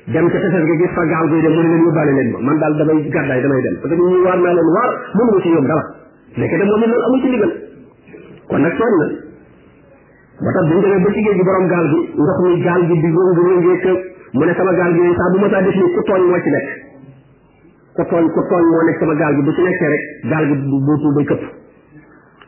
dem 0.08 0.26
ca 0.32 0.38
tefes 0.42 0.62
nga 0.64 0.76
gis 0.80 0.92
fa 0.96 1.04
gaal 1.10 1.26
guy 1.30 1.40
dem 1.44 1.52
mu 1.56 1.60
ne 1.62 1.68
leen 1.70 1.82
yóbbaale 1.86 2.12
leen 2.18 2.28
ma 2.34 2.38
man 2.48 2.58
daal 2.62 2.74
damay 2.80 3.00
gàddaay 3.16 3.42
damay 3.44 3.60
dem 3.66 3.74
parce 3.82 3.92
que 3.92 4.00
ñu 4.00 4.22
waar 4.26 4.38
naa 4.44 4.54
leen 4.58 4.68
waar 4.76 4.90
mënuma 5.18 5.40
ci 5.44 5.48
yóbbu 5.54 5.68
dara 5.68 5.84
nekke 6.42 6.56
de 6.56 6.64
moom 6.68 6.82
it 6.82 6.88
loolu 6.92 7.04
amul 7.08 7.20
ci 7.20 7.28
ndigal 7.28 7.52
kon 8.48 8.60
na 8.62 8.68
ba 8.72 8.74
tax 10.48 10.64
buñu 10.64 10.80
demee 10.80 11.00
gaal 11.74 11.86
gi 11.92 12.00
ndox 12.16 12.38
mi 12.40 12.60
gaal 12.64 12.82
mu 14.38 14.44
ne 14.48 14.52
sama 14.60 14.72
gaal 14.80 14.92
gi 14.92 14.98
yooyu 15.02 15.14
saa 15.14 15.40
ma 15.42 15.48
saa 15.52 15.62
def 15.66 15.76
nii 15.76 15.92
ku 15.96 16.00
tooñ 16.08 16.22
moo 16.30 16.40
ci 16.46 16.50
nekk 16.56 16.68
ku 17.98 18.02
tooñ 18.10 18.24
ku 18.32 18.40
tooñ 18.50 18.64
moo 18.70 18.82
nekk 18.88 18.98
sama 19.02 19.14
gaal 19.20 19.34
gi 19.36 19.42
bu 19.46 19.52
ci 19.56 19.60
nekkee 19.68 19.88
rek 19.92 20.04
gaal 20.32 20.44
gi 20.48 20.54
buutu 20.88 21.08
bay 21.16 21.24
këpp 21.32 21.44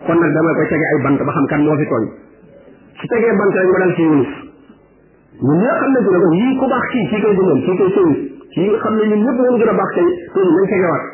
kon 0.09 0.17
nag 0.25 0.33
damay 0.39 0.55
koy 0.61 0.67
tege 0.73 0.87
ay 0.95 0.99
bant 1.09 1.19
ba 1.29 1.33
xam 1.37 1.47
kan 1.53 1.61
moo 1.69 1.77
fi 1.77 1.85
tooñ 1.93 2.05
su 3.01 3.05
tegee 3.13 3.37
bant 3.41 3.53
rek 3.61 3.69
ma 3.75 3.79
dal 3.85 3.95
ci 3.99 4.03
yunus 4.09 4.49
ñun 5.41 5.57
ñoo 5.57 5.73
xam 5.81 5.91
ne 5.97 6.01
dina 6.05 6.21
ko 6.21 6.33
yii 6.37 6.53
ku 6.61 6.67
baax 6.71 6.85
kii 6.93 7.07
kii 7.11 7.21
koy 7.25 7.35
dundal 7.39 7.59
kii 7.65 7.77
koy 7.81 7.91
sëñ 7.97 8.09
kii 8.53 8.67
nga 8.69 8.77
xam 8.85 8.95
ne 8.99 9.05
ñun 9.11 9.21
ñëpp 9.25 9.39
moom 9.41 9.57
gën 9.61 9.73
a 9.73 9.73
baax 9.81 9.91
tey 9.97 10.09
tey 10.35 10.45
nañ 10.55 10.67
tegewaat 10.73 11.05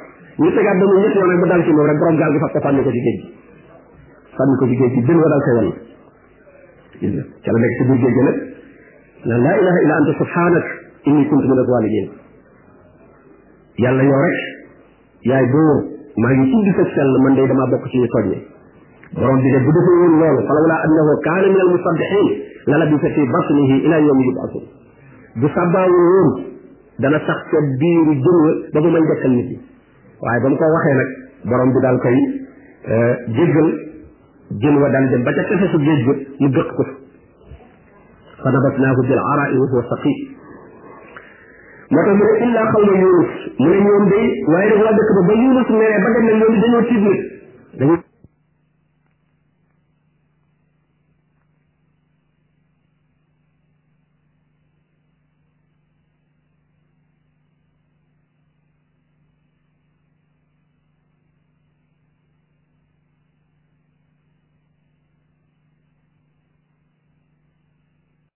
ñu 0.40 0.48
tegaat 0.56 0.76
ba 0.80 0.84
mu 0.90 0.96
ñett 1.00 1.14
yoon 1.14 1.30
rek 1.30 1.40
ba 1.42 1.46
dal 1.50 1.62
ci 1.66 1.70
moom 1.76 1.86
rek 1.90 1.98
borom 2.00 2.16
gaal 2.20 2.32
gi 2.34 2.38
fab 2.42 2.50
ko 2.50 2.58
sànni 2.66 2.82
ko 2.86 2.90
ci 2.90 2.94
géej 3.06 3.20
gi 3.22 3.30
sànni 4.36 4.54
ko 4.60 4.64
ci 4.70 4.74
géej 4.80 4.90
gi 4.96 5.00
jën 5.06 5.18
wa 5.22 5.28
dal 5.32 5.42
ko 5.46 5.50
yoon 5.54 5.68
ca 7.44 7.50
la 7.54 7.58
nekk 7.62 7.74
ci 7.78 7.84
biir 7.86 7.98
géej 8.02 8.14
gi 8.18 8.22
nag 8.26 8.38
la 9.30 9.36
laa 9.46 9.56
ilaha 9.62 9.78
illa 9.84 9.94
anta 10.00 10.12
subhanak 10.20 10.66
inni 11.10 11.22
kuntu 11.30 11.46
minal 11.46 11.68
walidin 11.70 12.08
yàlla 13.84 14.02
yow 14.10 14.20
rek 14.26 14.38
yaay 15.30 15.46
bóor 15.54 15.78
maa 16.18 16.34
ngi 16.34 16.46
tudd 16.50 16.68
sa 16.74 16.82
sell 16.98 17.10
man 17.22 17.34
day 17.38 17.46
damaa 17.46 17.70
bokk 17.76 17.86
ci 17.94 17.96
ñu 18.02 18.08
tooñ 18.16 18.30
borom 19.14 19.38
bi 19.38 19.48
de 19.54 19.58
bu 19.62 19.70
defee 19.70 19.98
woon 20.02 20.14
loolu 20.18 20.40
falawlaa 20.50 20.80
annahu 20.82 21.10
kaana 21.22 21.46
minal 21.54 21.68
musabbihin 21.78 22.28
للبث 22.68 23.00
في 23.00 23.24
بطنه 23.32 23.74
إلى 23.74 24.06
يوم 24.06 24.20
يبعثون 24.30 24.66
bu 25.42 25.48
sàbbaawu 25.54 25.98
woon 26.14 26.28
dana 27.04 27.18
sax 27.26 27.40
ca 27.50 27.58
biiru 27.82 28.12
jëm 28.24 28.72
ba 28.74 28.80
mu 28.84 28.88
mën 28.94 29.04
dekkal 29.10 29.32
nit 29.38 29.50
yi 29.52 29.56
waaye 30.24 30.40
ba 30.44 30.48
mu 30.52 30.56
ko 30.56 30.64
waxee 30.74 30.94
nag 31.00 31.10
borom 31.50 31.70
bi 31.74 31.78
daal 31.84 31.98
koy 32.04 32.16
jéggal 33.38 33.68
jën 34.62 34.76
wa 34.84 34.88
daal 34.94 35.06
dem 35.12 35.22
ba 35.24 35.30
ca 35.38 35.42
tefesu 35.50 35.78
géej 35.88 36.00
ba 36.08 36.14
mu 36.40 36.48
dëkk 36.56 36.70
ko 36.78 36.84
fa 38.42 38.48
nabatnaahu 38.56 39.00
bil 39.10 39.22
araai 39.32 39.56
wa 39.62 39.66
huwa 39.74 39.84
saqim 39.92 40.16
moo 41.92 42.02
tax 42.08 42.16
mu 42.18 42.24
ne 42.24 42.34
illa 42.48 42.60
xawma 42.72 42.92
yunus 43.04 43.30
mu 43.60 43.68
ne 43.72 43.78
ñoom 43.86 44.04
day 44.14 44.26
waaye 44.52 44.68
rek 44.72 44.80
waa 44.86 44.96
dëkk 45.00 45.10
ba 45.16 45.22
ba 45.28 45.34
yunus 45.44 45.68
meree 45.78 45.98
ba 46.02 46.08
dem 46.16 46.24
na 46.28 46.32
ñoom 46.42 46.54
dañoo 46.64 46.82
tiit 46.90 47.00
nit 47.06 47.20
dañu 47.80 48.05